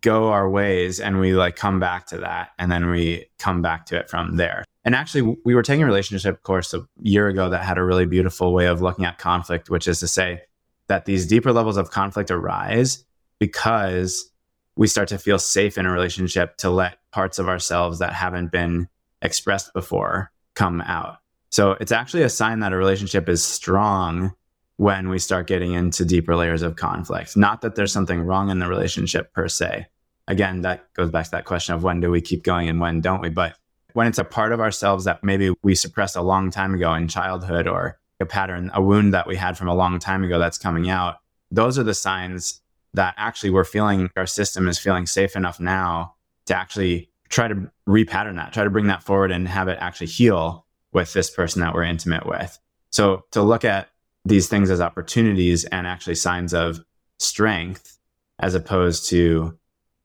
[0.00, 3.86] go our ways and we like come back to that and then we come back
[3.86, 4.64] to it from there.
[4.84, 8.06] And actually, we were taking a relationship course a year ago that had a really
[8.06, 10.42] beautiful way of looking at conflict, which is to say
[10.86, 13.04] that these deeper levels of conflict arise
[13.38, 14.30] because
[14.76, 18.52] we start to feel safe in a relationship to let parts of ourselves that haven't
[18.52, 18.88] been
[19.22, 21.18] expressed before come out.
[21.50, 24.32] So it's actually a sign that a relationship is strong
[24.78, 27.36] when we start getting into deeper layers of conflict.
[27.36, 29.86] Not that there's something wrong in the relationship per se.
[30.28, 33.00] Again, that goes back to that question of when do we keep going and when
[33.00, 33.28] don't we?
[33.28, 33.56] But
[33.94, 37.08] when it's a part of ourselves that maybe we suppressed a long time ago in
[37.08, 40.58] childhood or a pattern, a wound that we had from a long time ago that's
[40.58, 41.16] coming out,
[41.50, 42.60] those are the signs
[42.94, 46.14] that actually we're feeling our system is feeling safe enough now
[46.46, 50.06] to actually try to repattern that, try to bring that forward and have it actually
[50.06, 52.58] heal with this person that we're intimate with.
[52.90, 53.88] So to look at
[54.28, 56.80] these things as opportunities and actually signs of
[57.18, 57.98] strength
[58.38, 59.58] as opposed to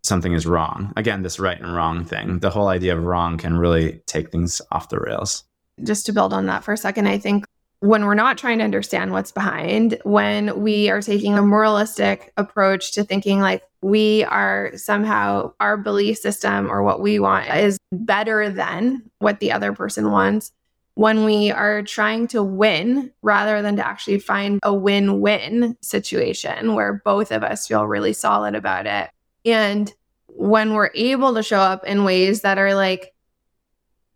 [0.03, 0.91] something is wrong.
[0.97, 4.61] Again, this right and wrong thing, the whole idea of wrong can really take things
[4.71, 5.43] off the rails.
[5.83, 7.45] Just to build on that for a second, I think
[7.79, 12.93] when we're not trying to understand what's behind, when we are taking a moralistic approach
[12.93, 18.49] to thinking like we are somehow our belief system or what we want is better
[18.49, 20.53] than what the other person wants,
[20.95, 26.75] when we are trying to win rather than to actually find a win win situation
[26.75, 29.09] where both of us feel really solid about it.
[29.45, 29.91] And
[30.27, 33.13] when we're able to show up in ways that are like,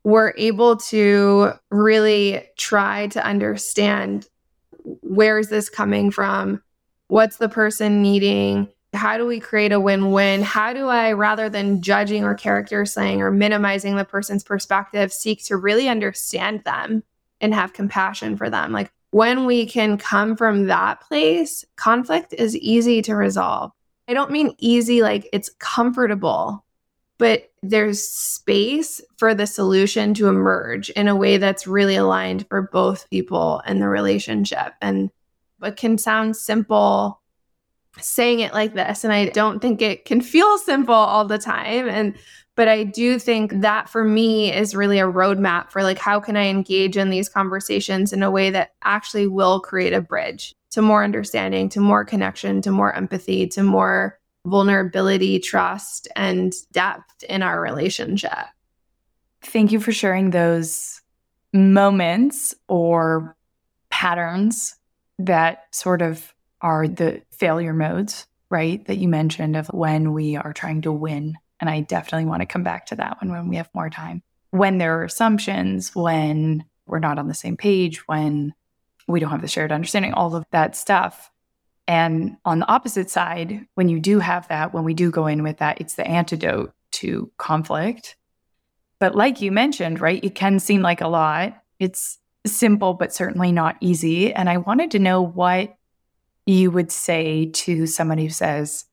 [0.03, 4.27] we're able to really try to understand
[5.01, 6.61] where is this coming from?
[7.07, 8.69] What's the person needing?
[8.97, 10.41] How do we create a win-win?
[10.41, 15.43] How do i rather than judging or character slaying or minimizing the person's perspective seek
[15.45, 17.03] to really understand them
[17.39, 18.71] and have compassion for them?
[18.71, 23.71] Like when we can come from that place conflict is easy to resolve.
[24.07, 26.65] I don't mean easy like it's comfortable
[27.17, 32.61] but there's space for the solution to emerge in a way that's really aligned for
[32.61, 34.73] both people in the relationship.
[34.81, 35.09] And
[35.63, 37.19] it can sound simple
[37.99, 41.87] saying it like this and i don't think it can feel simple all the time
[41.87, 42.15] and
[42.55, 46.37] but i do think that for me is really a roadmap for like how can
[46.37, 50.81] i engage in these conversations in a way that actually will create a bridge to
[50.81, 57.43] more understanding to more connection to more empathy to more vulnerability trust and depth in
[57.43, 58.31] our relationship.
[59.41, 61.01] Thank you for sharing those
[61.53, 63.35] moments or
[63.89, 64.75] patterns
[65.19, 66.33] that sort of
[66.67, 68.85] are the failure modes, right?
[68.87, 71.37] That you mentioned of when we are trying to win.
[71.61, 74.21] And I definitely want to come back to that one when we have more time.
[74.51, 78.53] When there are assumptions, when we're not on the same page, when
[79.07, 81.31] we don't have the shared understanding, all of that stuff.
[81.87, 85.43] And on the opposite side, when you do have that, when we do go in
[85.43, 88.17] with that, it's the antidote to conflict.
[88.99, 91.63] But like you mentioned, right, it can seem like a lot.
[91.79, 94.33] It's simple, but certainly not easy.
[94.33, 95.76] And I wanted to know what
[96.47, 98.85] you would say to someone who says,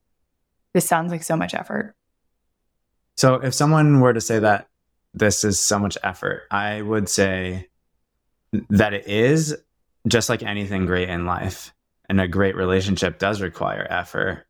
[0.73, 1.95] This sounds like so much effort?
[3.17, 4.67] So, if someone were to say that
[5.13, 7.69] this is so much effort, I would say
[8.69, 9.57] that it is
[10.07, 11.73] just like anything great in life.
[12.07, 14.45] And a great relationship does require effort.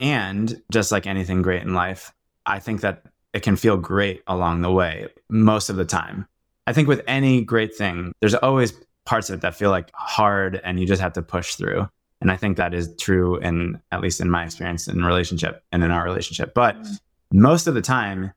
[0.00, 2.12] And just like anything great in life,
[2.46, 6.26] I think that it can feel great along the way most of the time.
[6.66, 8.72] I think with any great thing, there's always
[9.04, 11.88] parts of it that feel like hard and you just have to push through.
[12.20, 15.82] And I think that is true in at least in my experience in relationship and
[15.82, 16.54] in our relationship.
[16.54, 17.40] But mm-hmm.
[17.40, 18.32] most of the time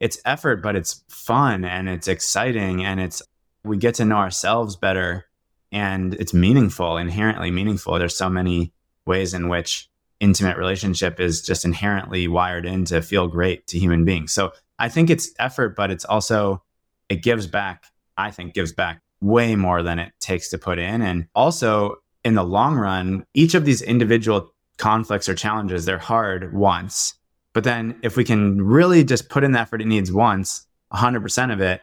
[0.00, 3.22] it's effort, but it's fun and it's exciting and it's
[3.64, 5.26] we get to know ourselves better
[5.72, 7.98] and it's meaningful, inherently meaningful.
[7.98, 8.72] There's so many
[9.04, 14.04] ways in which intimate relationship is just inherently wired in to feel great to human
[14.04, 14.32] beings.
[14.32, 16.62] So I think it's effort, but it's also
[17.08, 17.84] it gives back,
[18.16, 21.02] I think gives back way more than it takes to put in.
[21.02, 21.96] And also
[22.26, 27.14] in the long run, each of these individual conflicts or challenges, they're hard once.
[27.52, 31.52] But then if we can really just put in the effort it needs once, 100%
[31.52, 31.82] of it,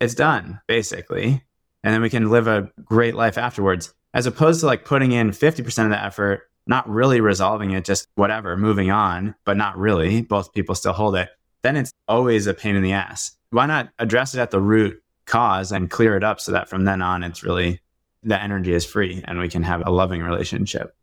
[0.00, 1.42] it's done basically.
[1.82, 5.30] And then we can live a great life afterwards, as opposed to like putting in
[5.30, 10.22] 50% of the effort, not really resolving it, just whatever, moving on, but not really.
[10.22, 11.30] Both people still hold it.
[11.62, 13.32] Then it's always a pain in the ass.
[13.50, 16.84] Why not address it at the root cause and clear it up so that from
[16.84, 17.80] then on it's really
[18.22, 20.94] the energy is free and we can have a loving relationship.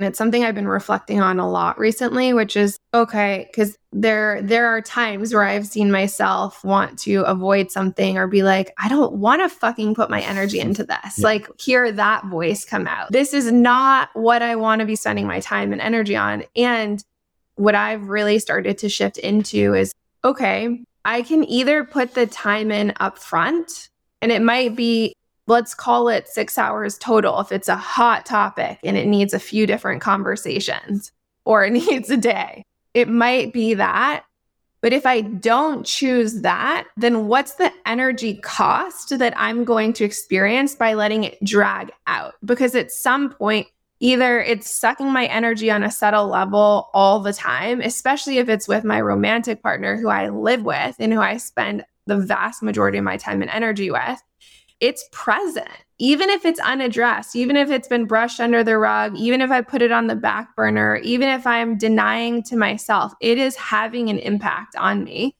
[0.00, 4.40] And it's something I've been reflecting on a lot recently, which is okay, because there
[4.40, 8.88] there are times where I've seen myself want to avoid something or be like, I
[8.88, 11.18] don't want to fucking put my energy into this.
[11.18, 11.24] Yeah.
[11.24, 13.12] Like hear that voice come out.
[13.12, 16.44] This is not what I want to be spending my time and energy on.
[16.56, 17.04] And
[17.56, 19.92] what I've really started to shift into is
[20.24, 23.90] okay, I can either put the time in up front
[24.22, 25.14] and it might be
[25.50, 29.38] let's call it six hours total if it's a hot topic and it needs a
[29.38, 31.12] few different conversations
[31.44, 32.64] or it needs a day.
[32.94, 34.24] It might be that.
[34.80, 40.04] But if I don't choose that, then what's the energy cost that I'm going to
[40.04, 42.34] experience by letting it drag out?
[42.42, 43.66] Because at some point,
[43.98, 48.66] either it's sucking my energy on a subtle level all the time, especially if it's
[48.66, 52.96] with my romantic partner who I live with and who I spend the vast majority
[52.96, 54.22] of my time and energy with
[54.80, 55.68] it's present,
[55.98, 59.60] even if it's unaddressed, even if it's been brushed under the rug, even if I
[59.60, 64.08] put it on the back burner, even if I'm denying to myself, it is having
[64.08, 65.36] an impact on me.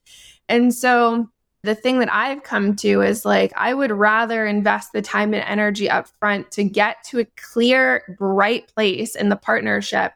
[0.48, 1.30] And so
[1.62, 5.44] the thing that I've come to is like, I would rather invest the time and
[5.44, 10.12] energy up front to get to a clear, bright place in the partnership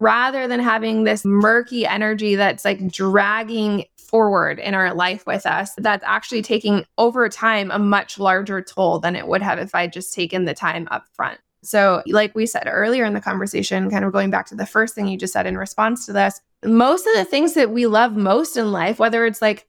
[0.00, 5.72] rather than having this murky energy that's like dragging forward in our life with us
[5.76, 9.86] that's actually taking over time a much larger toll than it would have if I
[9.86, 11.38] just taken the time up front.
[11.62, 14.94] So, like we said earlier in the conversation, kind of going back to the first
[14.94, 18.16] thing you just said in response to this, most of the things that we love
[18.16, 19.66] most in life, whether it's like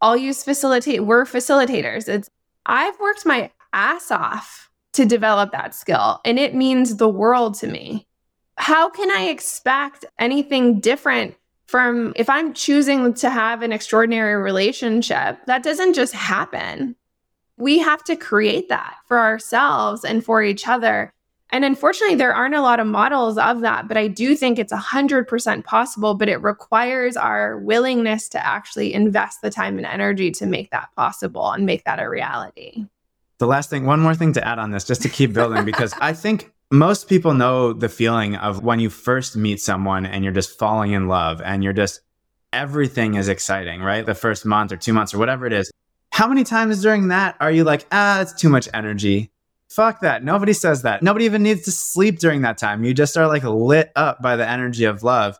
[0.00, 2.08] I'll use facilitate, we're facilitators.
[2.08, 2.30] It's
[2.66, 7.68] I've worked my ass off to develop that skill, and it means the world to
[7.68, 8.06] me.
[8.56, 11.36] How can I expect anything different
[11.70, 16.96] from if I'm choosing to have an extraordinary relationship, that doesn't just happen.
[17.58, 21.12] We have to create that for ourselves and for each other.
[21.50, 24.72] And unfortunately, there aren't a lot of models of that, but I do think it's
[24.72, 30.46] 100% possible, but it requires our willingness to actually invest the time and energy to
[30.46, 32.84] make that possible and make that a reality.
[33.38, 35.94] The last thing, one more thing to add on this, just to keep building, because
[36.00, 40.32] I think most people know the feeling of when you first meet someone and you're
[40.32, 42.00] just falling in love and you're just
[42.52, 44.06] everything is exciting, right?
[44.06, 45.70] The first month or two months or whatever it is.
[46.12, 49.30] How many times during that are you like, ah, it's too much energy?
[49.68, 50.24] Fuck that.
[50.24, 51.02] Nobody says that.
[51.02, 52.84] Nobody even needs to sleep during that time.
[52.84, 55.38] You just are like lit up by the energy of love.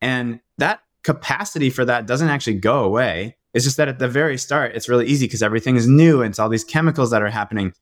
[0.00, 3.36] And that capacity for that doesn't actually go away.
[3.52, 6.30] It's just that at the very start, it's really easy because everything is new and
[6.30, 7.72] it's all these chemicals that are happening.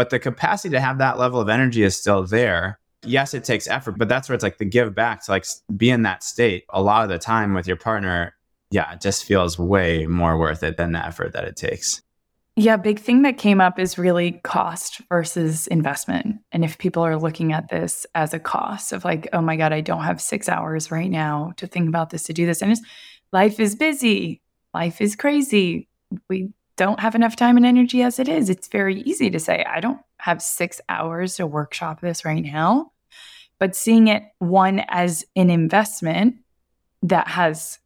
[0.00, 2.78] But the capacity to have that level of energy is still there.
[3.04, 5.44] Yes, it takes effort, but that's where it's like the give back to like
[5.76, 8.34] be in that state a lot of the time with your partner.
[8.70, 12.00] Yeah, it just feels way more worth it than the effort that it takes.
[12.56, 16.36] Yeah, big thing that came up is really cost versus investment.
[16.50, 19.74] And if people are looking at this as a cost of like, oh my God,
[19.74, 22.62] I don't have six hours right now to think about this, to do this.
[22.62, 22.74] And
[23.34, 24.40] life is busy,
[24.72, 25.88] life is crazy.
[26.30, 28.48] We don't have enough time and energy as it is.
[28.48, 32.92] It's very easy to say, I don't have six hours to workshop this right now.
[33.58, 36.36] But seeing it one as an investment
[37.02, 37.78] that has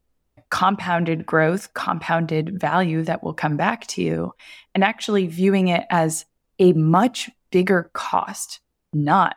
[0.49, 4.31] compounded growth, compounded value that will come back to you,
[4.73, 6.23] and actually viewing it as
[6.59, 8.61] a much bigger cost
[8.93, 9.35] not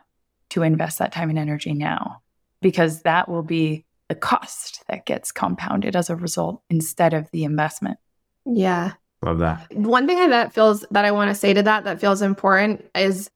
[0.51, 2.21] to invest that time and energy now,
[2.61, 7.43] because that will be the cost that gets compounded as a result instead of the
[7.43, 7.97] investment.
[8.45, 8.93] Yeah.
[9.21, 9.73] Love that.
[9.73, 13.29] One thing that feels that I want to say to that that feels important is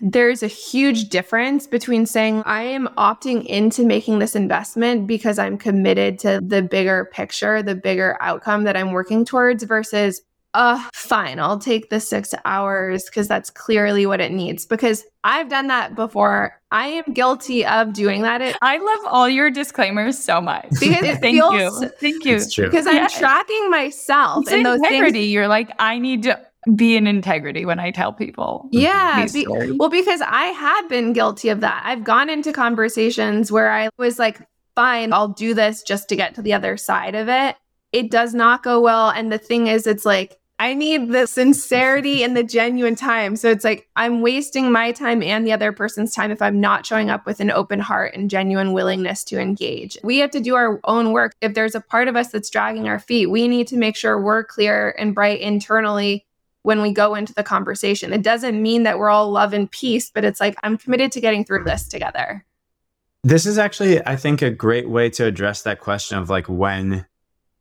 [0.00, 5.56] there's a huge difference between saying I am opting into making this investment because I'm
[5.56, 10.20] committed to the bigger picture, the bigger outcome that I'm working towards versus
[10.54, 14.64] uh, fine, I'll take the six hours because that's clearly what it needs.
[14.64, 16.58] Because I've done that before.
[16.70, 18.40] I am guilty of doing that.
[18.40, 20.68] It, I love all your disclaimers so much.
[20.80, 21.88] Because it Thank feels, you.
[22.00, 22.38] Thank you.
[22.64, 23.18] Because I'm yes.
[23.18, 25.12] tracking myself in those integrity.
[25.12, 25.32] Things.
[25.32, 26.40] You're like, I need to
[26.74, 28.68] be in integrity when I tell people.
[28.72, 29.26] Yeah.
[29.32, 31.82] Be, well, because I have been guilty of that.
[31.84, 34.40] I've gone into conversations where I was like,
[34.74, 37.56] fine, I'll do this just to get to the other side of it.
[37.92, 39.10] It does not go well.
[39.10, 43.36] And the thing is, it's like, I need the sincerity and the genuine time.
[43.36, 46.86] So it's like I'm wasting my time and the other person's time if I'm not
[46.86, 49.98] showing up with an open heart and genuine willingness to engage.
[50.02, 51.34] We have to do our own work.
[51.42, 54.18] If there's a part of us that's dragging our feet, we need to make sure
[54.18, 56.24] we're clear and bright internally
[56.62, 58.14] when we go into the conversation.
[58.14, 61.20] It doesn't mean that we're all love and peace, but it's like I'm committed to
[61.20, 62.42] getting through this together.
[63.22, 67.04] This is actually, I think, a great way to address that question of like, when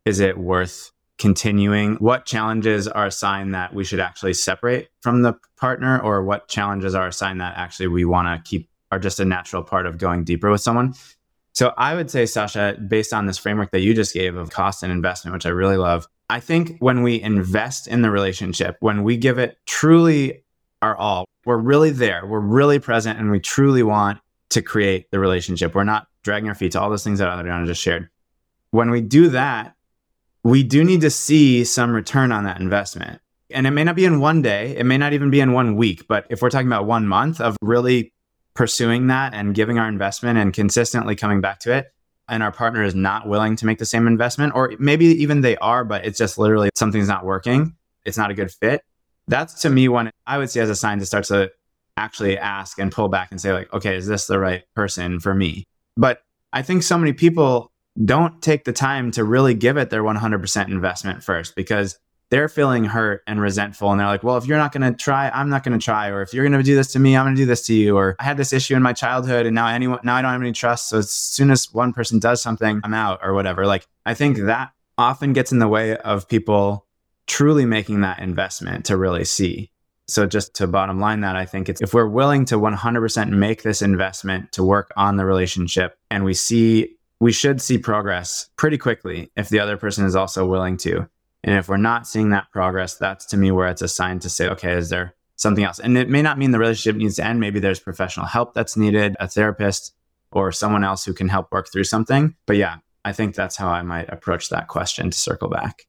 [0.06, 5.22] is it worth continuing what challenges are a sign that we should actually separate from
[5.22, 9.00] the partner or what challenges are a sign that actually we want to keep are
[9.00, 10.94] just a natural part of going deeper with someone?
[11.54, 14.82] So i would say sasha based on this framework that you just gave of cost
[14.82, 19.04] and investment which i really love i think when we invest in the relationship when
[19.04, 20.44] we give it truly
[20.82, 24.20] our all we're really there we're really present and we truly want
[24.54, 25.76] to create the relationship.
[25.76, 28.10] We're not dragging our feet to all those things that adriana just shared.
[28.72, 29.76] When we do that
[30.44, 33.22] we do need to see some return on that investment.
[33.50, 35.76] And it may not be in one day, it may not even be in one
[35.76, 38.14] week, but if we're talking about one month of really
[38.54, 41.88] pursuing that and giving our investment and consistently coming back to it,
[42.30, 45.58] and our partner is not willing to make the same investment, or maybe even they
[45.58, 47.76] are, but it's just literally something's not working,
[48.06, 48.82] it's not a good fit.
[49.28, 51.52] That's to me one I would see as a sign to start to
[51.96, 55.34] actually ask and pull back and say, like, okay, is this the right person for
[55.34, 55.66] me?
[55.96, 56.22] But
[56.52, 57.72] I think so many people
[58.04, 62.00] don't take the time to really give it their 100% investment first because
[62.34, 65.30] they're feeling hurt and resentful and they're like well if you're not going to try
[65.30, 67.26] i'm not going to try or if you're going to do this to me i'm
[67.26, 69.54] going to do this to you or i had this issue in my childhood and
[69.54, 72.42] now anyone now i don't have any trust so as soon as one person does
[72.42, 73.68] something i'm out or whatever.
[73.68, 76.88] Like i think that often gets in the way of people
[77.28, 79.72] truly making that investment to really see.
[80.08, 83.62] So just to bottom line that i think it's if we're willing to 100% make
[83.62, 88.78] this investment to work on the relationship and we see we should see progress pretty
[88.78, 91.08] quickly if the other person is also willing to.
[91.46, 94.30] And if we're not seeing that progress, that's to me where it's a sign to
[94.30, 95.80] say, okay, is there something else?
[95.80, 97.40] And it may not mean the relationship needs to end.
[97.40, 99.94] Maybe there's professional help that's needed, a therapist
[100.34, 102.36] or someone else who can help work through something.
[102.46, 105.88] But yeah, I think that's how I might approach that question to circle back.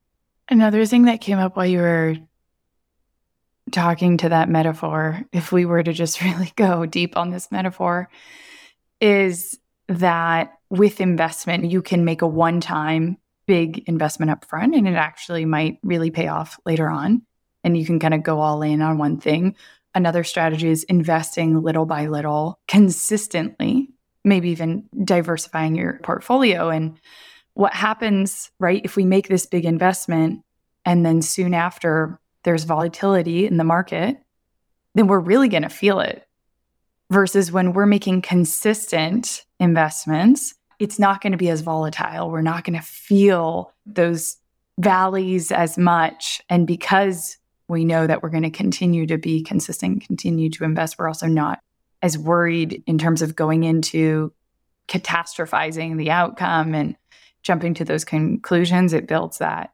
[0.48, 2.14] Another thing that came up while you were
[3.72, 8.08] talking to that metaphor, if we were to just really go deep on this metaphor,
[9.00, 9.58] is
[9.88, 14.94] that with investment, you can make a one time big investment up front and it
[14.94, 17.22] actually might really pay off later on.
[17.62, 19.56] And you can kind of go all in on one thing.
[19.94, 23.88] Another strategy is investing little by little consistently,
[24.24, 26.70] maybe even diversifying your portfolio.
[26.70, 26.98] And
[27.54, 30.42] what happens, right, if we make this big investment
[30.84, 34.18] and then soon after there's volatility in the market,
[34.94, 36.26] then we're really going to feel it
[37.10, 42.30] versus when we're making consistent investments, it's not going to be as volatile.
[42.30, 44.36] We're not going to feel those
[44.78, 46.40] valleys as much.
[46.48, 47.38] And because
[47.68, 51.26] we know that we're going to continue to be consistent, continue to invest, we're also
[51.26, 51.60] not
[52.02, 54.32] as worried in terms of going into
[54.88, 56.96] catastrophizing the outcome and
[57.42, 58.92] jumping to those conclusions.
[58.92, 59.70] It builds that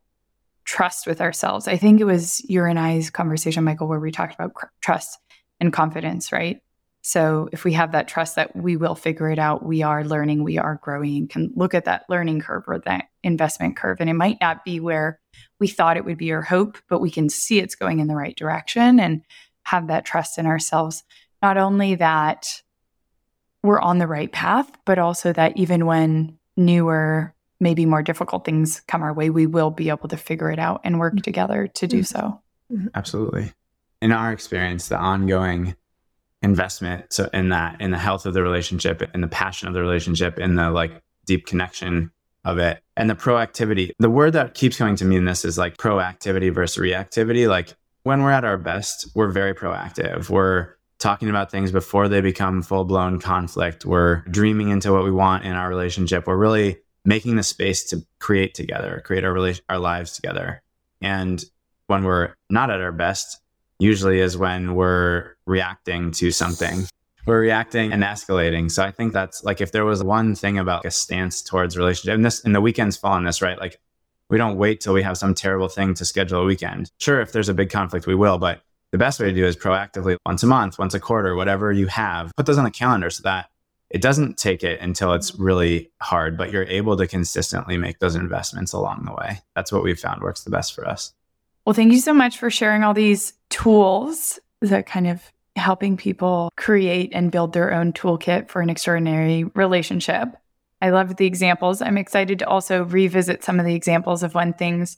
[0.64, 1.66] trust with ourselves.
[1.66, 5.18] I think it was your and I's conversation, Michael, where we talked about trust
[5.59, 6.61] and confidence, right?
[7.03, 10.44] So if we have that trust that we will figure it out, we are learning,
[10.44, 13.98] we are growing, can look at that learning curve or that investment curve.
[14.01, 15.18] And it might not be where
[15.59, 18.14] we thought it would be or hope, but we can see it's going in the
[18.14, 19.22] right direction and
[19.62, 21.05] have that trust in ourselves.
[21.42, 22.62] Not only that
[23.62, 28.80] we're on the right path, but also that even when newer, maybe more difficult things
[28.88, 31.22] come our way, we will be able to figure it out and work mm-hmm.
[31.22, 32.05] together to do mm-hmm.
[32.05, 32.40] so.
[32.72, 32.88] Mm-hmm.
[32.94, 33.53] Absolutely.
[34.03, 35.76] In our experience, the ongoing
[36.43, 39.80] investment so in that in the health of the relationship in the passion of the
[39.80, 42.11] relationship in the like deep connection
[42.45, 43.91] of it and the proactivity.
[43.99, 47.47] The word that keeps coming to me in this is like proactivity versus reactivity.
[47.49, 47.74] Like
[48.05, 50.30] when we're at our best we're very proactive.
[50.30, 53.84] We're talking about things before they become full-blown conflict.
[53.84, 56.26] We're dreaming into what we want in our relationship.
[56.26, 60.62] We're really making the space to create together create our our lives together.
[61.03, 61.45] And
[61.86, 63.41] when we're not at our best
[63.80, 66.86] usually is when we're reacting to something.
[67.26, 68.70] We're reacting and escalating.
[68.70, 72.14] So I think that's like if there was one thing about a stance towards relationship,
[72.14, 73.59] and this and the weekends fall on this, right?
[73.59, 73.78] Like
[74.30, 76.90] we don't wait till we have some terrible thing to schedule a weekend.
[76.98, 79.57] Sure, if there's a big conflict, we will, but the best way to do is
[79.57, 83.11] proactively once a month, once a quarter, whatever you have, put those on the calendar
[83.11, 83.51] so that
[83.90, 88.14] it doesn't take it until it's really hard, but you're able to consistently make those
[88.14, 89.40] investments along the way.
[89.55, 91.12] That's what we've found works the best for us.
[91.64, 95.22] Well, thank you so much for sharing all these tools that kind of
[95.57, 100.28] helping people create and build their own toolkit for an extraordinary relationship.
[100.82, 101.82] I love the examples.
[101.82, 104.96] I'm excited to also revisit some of the examples of when things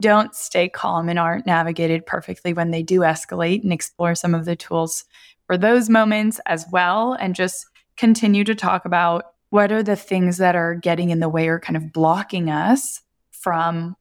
[0.00, 4.44] don't stay calm and aren't navigated perfectly when they do escalate and explore some of
[4.44, 5.04] the tools
[5.46, 7.14] for those moments as well.
[7.14, 11.28] And just continue to talk about what are the things that are getting in the
[11.28, 13.00] way or kind of blocking us
[13.30, 13.96] from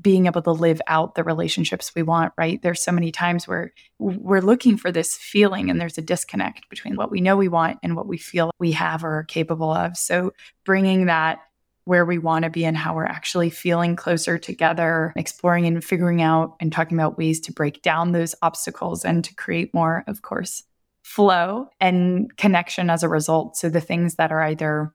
[0.00, 2.60] being able to live out the relationships we want, right?
[2.60, 6.96] There's so many times where we're looking for this feeling and there's a disconnect between
[6.96, 9.96] what we know we want and what we feel we have or are capable of.
[9.96, 10.32] So
[10.64, 11.38] bringing that
[11.84, 16.20] where we want to be and how we're actually feeling closer together, exploring and figuring
[16.20, 20.20] out and talking about ways to break down those obstacles and to create more, of
[20.20, 20.64] course,
[21.04, 23.56] flow and connection as a result.
[23.56, 24.92] So the things that are either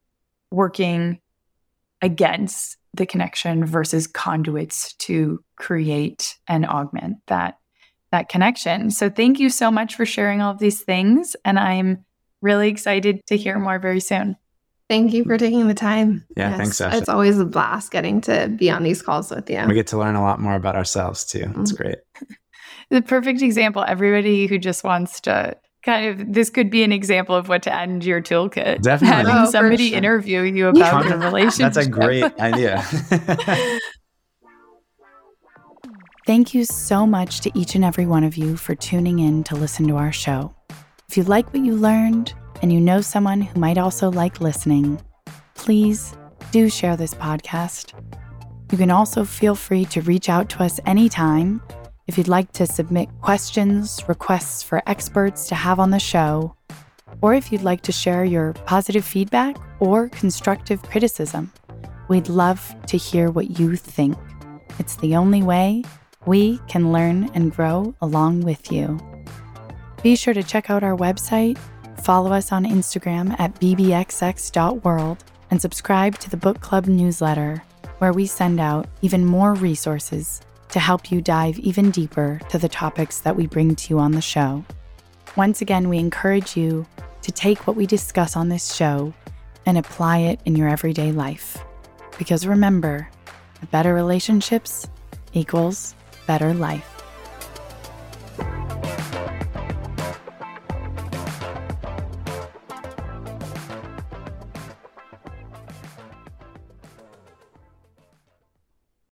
[0.51, 1.21] working
[2.01, 7.57] against the connection versus conduits to create and augment that
[8.11, 8.91] that connection.
[8.91, 12.05] So thank you so much for sharing all of these things and I'm
[12.41, 14.35] really excited to hear more very soon.
[14.89, 16.25] Thank you for taking the time.
[16.35, 16.97] Yeah, yes, thanks, Sasha.
[16.97, 19.63] It's always a blast getting to be on these calls with you.
[19.65, 21.49] We get to learn a lot more about ourselves too.
[21.59, 21.83] It's mm-hmm.
[21.83, 21.99] great.
[22.89, 23.85] the perfect example.
[23.87, 27.73] Everybody who just wants to kind of this could be an example of what to
[27.73, 28.81] add into your toolkit.
[28.81, 29.31] Definitely.
[29.31, 29.97] Having oh, somebody sure.
[29.97, 31.73] interview you about the relationship.
[31.73, 32.81] That's a great idea.
[36.27, 39.55] Thank you so much to each and every one of you for tuning in to
[39.55, 40.53] listen to our show.
[41.09, 45.01] If you like what you learned and you know someone who might also like listening,
[45.55, 46.15] please
[46.51, 47.93] do share this podcast.
[48.71, 51.61] You can also feel free to reach out to us anytime
[52.07, 56.55] if you'd like to submit questions, requests for experts to have on the show,
[57.21, 61.51] or if you'd like to share your positive feedback or constructive criticism.
[62.07, 64.17] We'd love to hear what you think.
[64.79, 65.83] It's the only way
[66.25, 68.99] we can learn and grow along with you.
[70.03, 71.57] Be sure to check out our website,
[72.03, 77.61] follow us on Instagram at bbxx.world, and subscribe to the book club newsletter,
[77.99, 80.41] where we send out even more resources
[80.71, 84.13] to help you dive even deeper to the topics that we bring to you on
[84.13, 84.63] the show.
[85.35, 86.85] Once again, we encourage you
[87.21, 89.13] to take what we discuss on this show
[89.65, 91.63] and apply it in your everyday life.
[92.17, 93.09] Because remember,
[93.69, 94.87] better relationships
[95.33, 95.95] equals
[96.25, 97.00] better life.